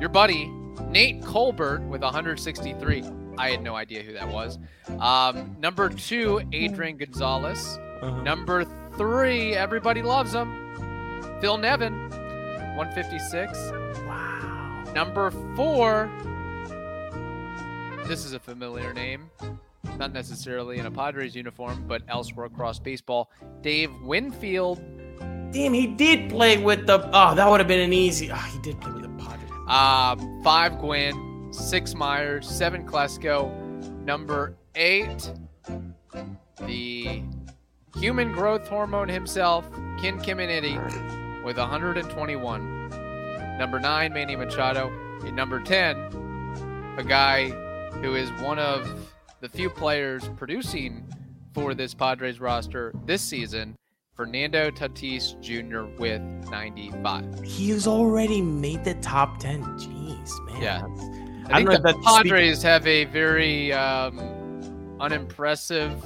your 0.00 0.08
buddy 0.08 0.46
Nate 0.88 1.22
Colbert 1.22 1.82
with 1.82 2.02
163. 2.02 3.02
I 3.40 3.50
had 3.50 3.62
no 3.62 3.74
idea 3.74 4.02
who 4.02 4.12
that 4.12 4.28
was. 4.28 4.58
Um, 4.98 5.56
number 5.60 5.88
two, 5.88 6.42
Adrian 6.52 6.96
Gonzalez. 6.98 7.78
Uh-huh. 8.02 8.22
Number 8.22 8.64
three, 8.96 9.54
everybody 9.54 10.02
loves 10.02 10.32
him, 10.34 10.48
Phil 11.40 11.56
Nevin, 11.56 12.10
156. 12.76 13.58
wow. 14.06 14.84
Number 14.94 15.30
four, 15.56 16.10
this 18.06 18.24
is 18.24 18.32
a 18.32 18.38
familiar 18.38 18.92
name, 18.92 19.30
not 19.98 20.12
necessarily 20.12 20.78
in 20.78 20.86
a 20.86 20.90
Padres 20.90 21.34
uniform, 21.34 21.84
but 21.86 22.02
elsewhere 22.08 22.46
across 22.46 22.78
baseball. 22.78 23.30
Dave 23.62 23.90
Winfield, 24.02 24.80
Damn, 25.52 25.72
he 25.72 25.86
did 25.88 26.30
play 26.30 26.62
with 26.62 26.86
the. 26.86 27.00
Oh, 27.12 27.34
that 27.34 27.48
would 27.50 27.58
have 27.58 27.66
been 27.66 27.80
an 27.80 27.92
easy. 27.92 28.30
Oh, 28.30 28.36
he 28.36 28.58
did 28.60 28.80
play 28.80 28.92
with 28.92 29.02
the 29.02 29.08
Padres. 29.08 29.50
um, 29.68 30.42
five 30.44 30.78
Gwynn, 30.78 31.29
six 31.50 31.94
Myers, 31.94 32.48
seven 32.48 32.86
Klesko. 32.86 33.50
Number 34.04 34.56
eight, 34.74 35.30
the 36.66 37.22
human 37.96 38.32
growth 38.32 38.66
hormone 38.68 39.08
himself, 39.08 39.70
Ken 40.00 40.18
Caminiti, 40.18 40.76
with 41.44 41.58
121. 41.58 43.58
Number 43.58 43.78
nine, 43.78 44.12
Manny 44.12 44.36
Machado. 44.36 44.90
And 45.24 45.36
number 45.36 45.60
10, 45.60 45.96
a 46.96 47.04
guy 47.04 47.50
who 48.00 48.14
is 48.14 48.30
one 48.42 48.58
of 48.58 48.88
the 49.40 49.48
few 49.48 49.68
players 49.68 50.28
producing 50.36 51.04
for 51.52 51.74
this 51.74 51.92
Padres 51.92 52.40
roster 52.40 52.92
this 53.04 53.20
season, 53.20 53.76
Fernando 54.14 54.70
Tatis 54.70 55.38
Jr. 55.40 55.82
with 56.00 56.22
95. 56.50 57.42
He 57.42 57.70
has 57.70 57.86
already 57.86 58.40
made 58.40 58.84
the 58.84 58.94
top 58.94 59.38
10. 59.40 59.62
Jeez, 59.62 60.46
man. 60.46 60.62
Yeah. 60.62 61.19
That's- 61.50 61.66
I, 61.68 61.82
think 61.82 61.82
the 61.82 62.02
Padres 62.04 62.62
have 62.62 62.86
a 62.86 63.04
very 63.06 63.72
um, 63.72 64.96
unimpressive 65.00 66.02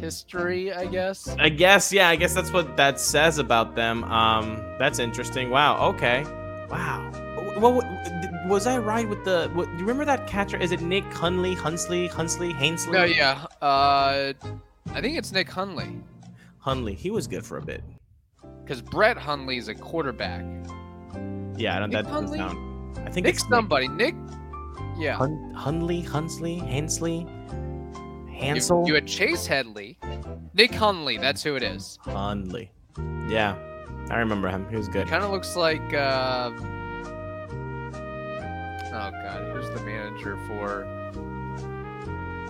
history, 0.00 0.72
I 0.72 0.86
guess. 0.86 1.28
I 1.38 1.48
guess, 1.48 1.92
yeah, 1.92 2.08
I 2.08 2.16
guess 2.16 2.34
that's 2.34 2.52
what 2.52 2.76
that 2.76 3.00
says 3.00 3.38
about 3.38 3.74
them. 3.74 4.04
Um, 4.04 4.62
that's 4.78 4.98
interesting. 4.98 5.50
Wow. 5.50 5.88
Okay. 5.94 6.24
Wow. 6.70 7.10
Well, 7.58 7.82
was 8.48 8.66
I 8.66 8.78
right 8.78 9.08
with 9.08 9.24
the? 9.24 9.50
What, 9.54 9.66
do 9.66 9.72
you 9.72 9.80
remember 9.80 10.04
that 10.06 10.26
catcher? 10.26 10.56
Is 10.56 10.72
it 10.72 10.80
Nick 10.80 11.04
Hunley, 11.10 11.54
Hunsley, 11.54 12.08
Hunsley, 12.10 12.54
Hainsley? 12.54 12.92
No, 12.92 13.04
yeah. 13.04 13.44
Uh, 13.60 14.32
I 14.94 15.00
think 15.00 15.16
it's 15.18 15.32
Nick 15.32 15.48
Hunley 15.48 16.00
Hunley. 16.64 16.96
He 16.96 17.10
was 17.10 17.26
good 17.26 17.44
for 17.44 17.58
a 17.58 17.62
bit. 17.62 17.82
because 18.64 18.80
Brett 18.82 19.16
Hundley 19.18 19.58
is 19.58 19.68
a 19.68 19.74
quarterback. 19.74 20.44
Yeah, 21.56 21.76
I 21.76 21.80
don't, 21.80 21.90
Nick 21.90 22.04
that 22.04 22.10
doesn't 22.10 22.36
sound. 22.38 22.98
I 23.06 23.10
think 23.10 23.26
Nick 23.26 23.34
it's 23.34 23.46
somebody. 23.48 23.88
Nick. 23.88 24.14
Yeah. 24.98 25.16
Hun- 25.16 25.54
Hunley, 25.56 26.04
Hunsley, 26.06 26.58
Hansley, 26.68 27.20
You, 27.20 28.32
Hansel, 28.38 28.84
you 28.86 28.94
had 28.94 29.06
Chase 29.06 29.46
Headley. 29.46 29.98
Nick 30.54 30.74
Hundley. 30.74 31.16
That's 31.18 31.42
who 31.42 31.54
it 31.56 31.62
is. 31.62 31.98
Hunley. 32.04 32.68
Yeah, 33.28 33.56
I 34.10 34.18
remember 34.18 34.48
him. 34.48 34.66
He 34.68 34.76
was 34.76 34.88
good. 34.88 35.06
Kind 35.08 35.24
of 35.24 35.30
looks 35.30 35.56
like. 35.56 35.80
Uh, 35.94 36.50
oh 38.94 39.10
God, 39.10 39.52
who's 39.52 39.70
the 39.70 39.82
manager 39.84 40.36
for? 40.46 40.84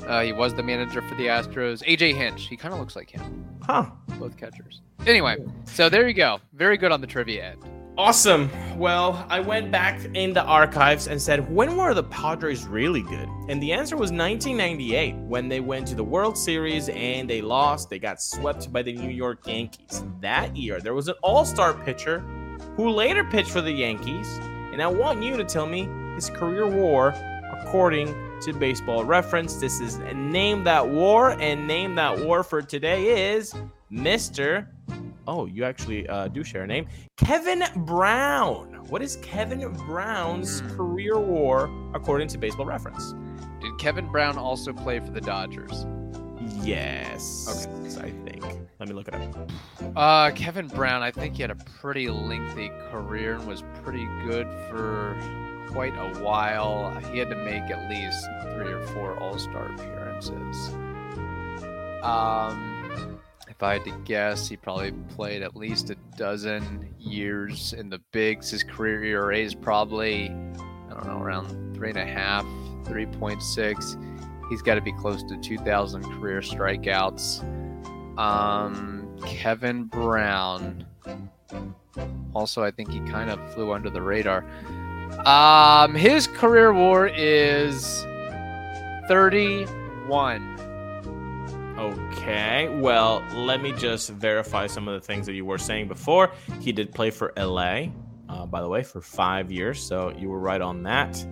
Uh, 0.08 0.22
he 0.22 0.32
was 0.32 0.52
the 0.54 0.62
manager 0.62 1.00
for 1.02 1.14
the 1.14 1.26
Astros. 1.26 1.82
AJ 1.84 2.14
Hinch. 2.16 2.48
He 2.48 2.56
kind 2.56 2.74
of 2.74 2.80
looks 2.80 2.96
like 2.96 3.08
him. 3.10 3.44
Huh. 3.62 3.86
Both 4.18 4.36
catchers. 4.36 4.80
Anyway, 5.06 5.36
so 5.64 5.88
there 5.88 6.08
you 6.08 6.14
go. 6.14 6.40
Very 6.54 6.76
good 6.76 6.90
on 6.90 7.00
the 7.00 7.06
trivia 7.06 7.52
end. 7.52 7.64
Awesome. 7.98 8.50
Well, 8.78 9.26
I 9.28 9.40
went 9.40 9.70
back 9.70 10.02
in 10.14 10.32
the 10.32 10.42
archives 10.42 11.08
and 11.08 11.20
said, 11.20 11.54
when 11.54 11.76
were 11.76 11.92
the 11.92 12.02
Padres 12.04 12.64
really 12.64 13.02
good? 13.02 13.28
And 13.48 13.62
the 13.62 13.70
answer 13.70 13.96
was 13.96 14.10
1998 14.10 15.14
when 15.16 15.46
they 15.46 15.60
went 15.60 15.86
to 15.88 15.94
the 15.94 16.02
World 16.02 16.38
Series 16.38 16.88
and 16.88 17.28
they 17.28 17.42
lost. 17.42 17.90
They 17.90 17.98
got 17.98 18.22
swept 18.22 18.72
by 18.72 18.80
the 18.80 18.94
New 18.94 19.10
York 19.10 19.46
Yankees. 19.46 20.04
That 20.22 20.56
year, 20.56 20.80
there 20.80 20.94
was 20.94 21.08
an 21.08 21.16
all 21.22 21.44
star 21.44 21.74
pitcher 21.74 22.20
who 22.76 22.88
later 22.88 23.24
pitched 23.24 23.50
for 23.50 23.60
the 23.60 23.70
Yankees. 23.70 24.26
And 24.72 24.80
I 24.80 24.86
want 24.86 25.22
you 25.22 25.36
to 25.36 25.44
tell 25.44 25.66
me 25.66 25.86
his 26.14 26.30
career 26.30 26.66
war 26.66 27.14
according 27.52 28.06
to 28.40 28.54
baseball 28.54 29.04
reference. 29.04 29.56
This 29.56 29.80
is 29.80 29.98
Name 30.14 30.64
That 30.64 30.88
War, 30.88 31.32
and 31.32 31.66
Name 31.66 31.94
That 31.96 32.24
War 32.24 32.42
for 32.42 32.62
today 32.62 33.34
is 33.34 33.54
Mr. 33.92 34.66
Oh, 35.26 35.46
you 35.46 35.64
actually 35.64 36.08
uh, 36.08 36.28
do 36.28 36.42
share 36.42 36.62
a 36.62 36.66
name. 36.66 36.86
Kevin 37.16 37.62
Brown. 37.76 38.84
What 38.88 39.02
is 39.02 39.16
Kevin 39.22 39.60
Brown's 39.86 40.60
Hmm. 40.60 40.76
career 40.76 41.18
war 41.18 41.70
according 41.94 42.28
to 42.28 42.38
baseball 42.38 42.66
reference? 42.66 43.14
Did 43.60 43.78
Kevin 43.78 44.08
Brown 44.10 44.36
also 44.36 44.72
play 44.72 44.98
for 44.98 45.10
the 45.12 45.20
Dodgers? 45.20 45.86
Yes. 46.64 47.46
Okay. 47.66 48.08
I 48.08 48.10
think. 48.28 48.42
Let 48.80 48.88
me 48.88 48.94
look 48.94 49.06
it 49.08 49.14
up. 49.14 49.50
Uh, 49.94 50.30
Kevin 50.34 50.66
Brown, 50.66 51.02
I 51.02 51.12
think 51.12 51.36
he 51.36 51.42
had 51.42 51.52
a 51.52 51.56
pretty 51.80 52.08
lengthy 52.08 52.70
career 52.90 53.34
and 53.34 53.46
was 53.46 53.62
pretty 53.84 54.04
good 54.26 54.48
for 54.68 55.16
quite 55.68 55.92
a 55.96 56.18
while. 56.20 56.90
He 57.12 57.18
had 57.18 57.30
to 57.30 57.36
make 57.36 57.62
at 57.64 57.88
least 57.88 58.26
three 58.54 58.72
or 58.72 58.82
four 58.88 59.16
All 59.18 59.38
Star 59.38 59.66
appearances. 59.72 60.74
Um, 62.02 62.71
I 63.62 63.74
had 63.74 63.84
to 63.84 63.92
guess, 64.04 64.48
he 64.48 64.56
probably 64.56 64.92
played 65.14 65.42
at 65.42 65.56
least 65.56 65.90
a 65.90 65.96
dozen 66.16 66.94
years 66.98 67.72
in 67.72 67.88
the 67.90 67.98
bigs. 68.12 68.50
His 68.50 68.62
career 68.62 69.04
ERA 69.04 69.38
is 69.38 69.54
probably, 69.54 70.30
I 70.30 70.94
don't 70.94 71.06
know, 71.06 71.20
around 71.20 71.74
three 71.74 71.90
and 71.90 71.98
a 71.98 72.06
half, 72.06 72.44
3.6. 72.84 74.48
He's 74.50 74.62
got 74.62 74.74
to 74.74 74.80
be 74.80 74.92
close 74.92 75.22
to 75.24 75.36
2,000 75.36 76.02
career 76.02 76.40
strikeouts. 76.40 77.42
Um, 78.18 79.16
Kevin 79.24 79.84
Brown. 79.84 80.86
Also, 82.34 82.62
I 82.62 82.70
think 82.70 82.90
he 82.90 83.00
kind 83.00 83.30
of 83.30 83.54
flew 83.54 83.72
under 83.72 83.90
the 83.90 84.02
radar. 84.02 84.44
Um, 85.26 85.94
his 85.94 86.26
career 86.26 86.72
war 86.72 87.06
is 87.06 88.02
31. 89.08 90.71
Okay. 91.82 92.68
Well, 92.68 93.24
let 93.34 93.60
me 93.60 93.72
just 93.72 94.10
verify 94.10 94.66
some 94.68 94.86
of 94.86 94.94
the 94.94 95.04
things 95.04 95.26
that 95.26 95.34
you 95.34 95.44
were 95.44 95.58
saying 95.58 95.88
before. 95.88 96.30
He 96.60 96.70
did 96.70 96.92
play 96.94 97.10
for 97.10 97.32
LA, 97.36 97.86
uh, 98.28 98.46
by 98.46 98.60
the 98.60 98.68
way, 98.68 98.82
for 98.84 99.00
five 99.00 99.50
years. 99.50 99.82
So 99.82 100.12
you 100.16 100.28
were 100.28 100.38
right 100.38 100.60
on 100.60 100.84
that. 100.84 101.24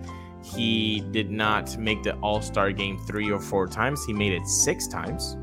He 0.43 1.01
did 1.11 1.31
not 1.31 1.77
make 1.77 2.03
the 2.03 2.15
All 2.17 2.41
Star 2.41 2.71
game 2.71 2.97
three 3.07 3.31
or 3.31 3.39
four 3.39 3.67
times. 3.67 4.03
He 4.05 4.11
made 4.13 4.33
it 4.33 4.45
six 4.47 4.87
times. 4.87 5.37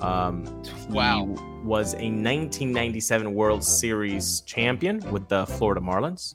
Um, 0.00 0.44
Wow. 0.90 1.26
He 1.26 1.66
was 1.66 1.94
a 1.94 2.10
1997 2.10 3.32
World 3.34 3.64
Series 3.64 4.42
champion 4.42 5.00
with 5.10 5.28
the 5.28 5.46
Florida 5.46 5.80
Marlins, 5.80 6.34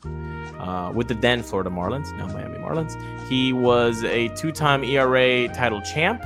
uh, 0.60 0.92
with 0.92 1.08
the 1.08 1.14
then 1.14 1.44
Florida 1.44 1.70
Marlins, 1.70 2.12
now 2.18 2.26
Miami 2.28 2.58
Marlins. 2.58 2.98
He 3.30 3.54
was 3.54 4.04
a 4.04 4.28
two 4.30 4.52
time 4.52 4.84
ERA 4.84 5.48
title 5.50 5.82
champ. 5.82 6.24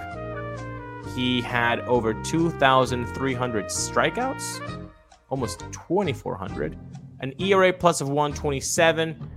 He 1.15 1.41
had 1.41 1.80
over 1.82 2.13
2,300 2.13 3.65
strikeouts, 3.65 4.89
almost 5.30 5.60
2,400, 5.71 6.76
an 7.19 7.34
ERA 7.39 7.71
plus 7.71 8.02
of 8.02 8.10
127, 8.10 9.30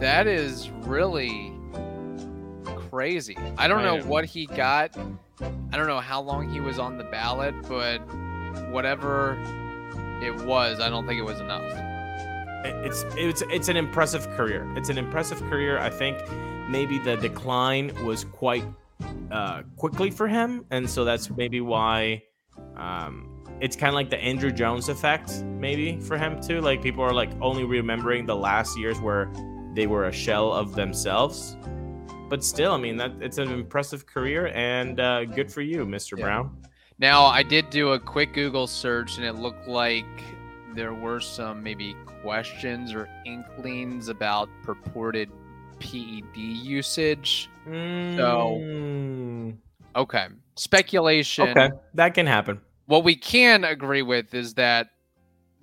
That 0.00 0.26
is 0.26 0.70
really 0.82 1.52
crazy. 2.90 3.36
I 3.58 3.66
don't 3.68 3.82
know. 3.82 4.00
what 4.06 4.24
he 4.24 4.46
got. 4.46 4.96
I 5.40 5.76
don't 5.76 5.86
know 5.86 6.00
how 6.00 6.20
long 6.20 6.48
he 6.48 6.60
was 6.60 6.78
on 6.78 6.96
the 6.98 7.04
ballot, 7.04 7.54
but 7.68 7.98
whatever 8.70 9.36
it 10.22 10.34
was, 10.44 10.80
I 10.80 10.88
don't 10.88 11.06
think 11.06 11.18
it 11.18 11.24
was 11.24 11.40
enough. 11.40 11.64
it's 12.64 13.04
it's 13.16 13.42
it's 13.50 13.68
an 13.68 13.76
impressive 13.76 14.28
career. 14.30 14.66
It's 14.76 14.88
an 14.88 14.98
impressive 14.98 15.40
career. 15.44 15.78
I 15.78 15.90
think 15.90 16.18
maybe 16.68 16.98
the 16.98 17.16
decline 17.16 17.92
was 18.04 18.24
quite 18.24 18.64
uh, 19.30 19.62
quickly 19.76 20.10
for 20.10 20.26
him, 20.26 20.64
and 20.70 20.88
so 20.88 21.04
that's 21.04 21.30
maybe 21.30 21.60
why 21.60 22.22
um, 22.76 23.44
it's 23.60 23.76
kind 23.76 23.88
of 23.88 23.94
like 23.94 24.10
the 24.10 24.16
Andruw 24.16 24.54
Jones 24.54 24.88
effect, 24.88 25.42
maybe 25.44 26.00
for 26.00 26.18
him 26.18 26.40
too. 26.40 26.60
Like 26.60 26.82
people 26.82 27.02
are 27.02 27.12
like 27.12 27.30
only 27.40 27.64
remembering 27.64 28.26
the 28.26 28.36
last 28.36 28.78
years 28.78 29.00
where 29.00 29.30
they 29.74 29.86
were 29.86 30.06
a 30.06 30.12
shell 30.12 30.52
of 30.52 30.74
themselves. 30.74 31.56
But 32.28 32.42
still, 32.42 32.72
I 32.72 32.78
mean 32.78 32.96
that 32.96 33.12
it's 33.20 33.38
an 33.38 33.52
impressive 33.52 34.06
career, 34.06 34.48
and 34.48 34.98
uh, 34.98 35.24
good 35.26 35.52
for 35.52 35.60
you, 35.60 35.86
Mr. 35.86 36.18
Yeah. 36.18 36.24
Brown. 36.24 36.56
Now, 36.98 37.26
I 37.26 37.42
did 37.42 37.68
do 37.70 37.92
a 37.92 37.98
quick 38.00 38.32
Google 38.32 38.66
search, 38.66 39.16
and 39.18 39.26
it 39.26 39.34
looked 39.34 39.68
like 39.68 40.06
there 40.74 40.94
were 40.94 41.20
some 41.20 41.62
maybe 41.62 41.94
questions 42.22 42.94
or 42.94 43.08
inklings 43.26 44.08
about 44.08 44.48
purported 44.62 45.30
PED 45.78 46.36
usage. 46.36 47.50
Mm, 47.68 49.56
Okay, 49.94 50.26
speculation. 50.56 51.48
okay, 51.48 51.70
that 51.94 52.14
can 52.14 52.26
happen. 52.26 52.60
What 52.86 53.04
we 53.04 53.16
can 53.16 53.64
agree 53.64 54.02
with 54.02 54.34
is 54.34 54.54
that 54.54 54.88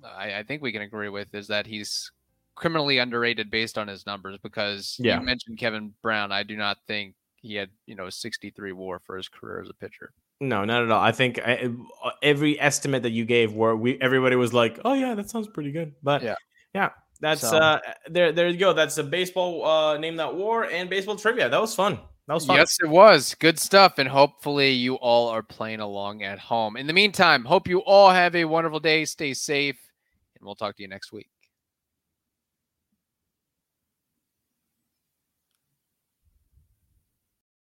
I, 0.04 0.38
I 0.38 0.42
think 0.42 0.60
we 0.62 0.72
can 0.72 0.82
agree 0.82 1.08
with 1.08 1.34
is 1.34 1.46
that 1.48 1.66
he's 1.66 2.10
criminally 2.54 2.98
underrated 2.98 3.50
based 3.50 3.78
on 3.78 3.88
his 3.88 4.06
numbers 4.06 4.38
because 4.42 4.96
Yeah. 5.00 5.18
you 5.18 5.24
mentioned 5.26 5.58
Kevin 5.58 5.94
Brown. 6.02 6.30
I 6.32 6.42
do 6.42 6.56
not 6.56 6.78
think 6.86 7.14
he 7.42 7.54
had 7.54 7.70
you 7.86 7.94
know 7.94 8.10
63 8.10 8.72
WAR 8.72 8.98
for 9.00 9.16
his 9.16 9.28
career 9.28 9.60
as 9.62 9.68
a 9.70 9.74
pitcher. 9.74 10.12
No, 10.40 10.64
not 10.64 10.82
at 10.82 10.90
all. 10.90 11.00
I 11.00 11.12
think 11.12 11.38
I, 11.38 11.70
uh, 12.02 12.10
every 12.22 12.58
estimate 12.60 13.02
that 13.04 13.12
you 13.12 13.24
gave, 13.24 13.52
where 13.54 13.76
we 13.76 13.98
everybody 14.00 14.36
was 14.36 14.52
like, 14.52 14.78
"Oh 14.84 14.92
yeah, 14.94 15.14
that 15.14 15.30
sounds 15.30 15.48
pretty 15.48 15.70
good." 15.72 15.94
But 16.02 16.22
Yeah. 16.22 16.34
yeah, 16.74 16.90
that's 17.20 17.40
So- 17.40 17.56
uh, 17.56 17.78
there. 18.08 18.32
There 18.32 18.48
you 18.48 18.58
go. 18.58 18.72
That's 18.72 18.98
a 18.98 19.04
baseball 19.04 19.64
uh, 19.64 19.96
name 19.98 20.16
that 20.16 20.34
war 20.34 20.64
and 20.64 20.90
baseball 20.90 21.16
trivia. 21.16 21.48
That 21.48 21.60
was 21.60 21.74
fun. 21.74 21.98
That 22.26 22.34
was 22.34 22.46
fun. 22.46 22.56
Yes, 22.56 22.76
it 22.82 22.88
was 22.88 23.34
good 23.34 23.58
stuff, 23.58 23.98
and 23.98 24.08
hopefully 24.08 24.70
you 24.70 24.94
all 24.96 25.28
are 25.28 25.42
playing 25.42 25.80
along 25.80 26.22
at 26.22 26.38
home. 26.38 26.76
In 26.76 26.86
the 26.86 26.92
meantime, 26.94 27.44
hope 27.44 27.68
you 27.68 27.80
all 27.80 28.10
have 28.10 28.34
a 28.34 28.44
wonderful 28.46 28.80
day. 28.80 29.04
Stay 29.04 29.34
safe, 29.34 29.78
and 30.36 30.44
we'll 30.44 30.54
talk 30.56 30.74
to 30.76 30.82
you 30.82 30.88
next 30.88 31.12
week. 31.12 31.28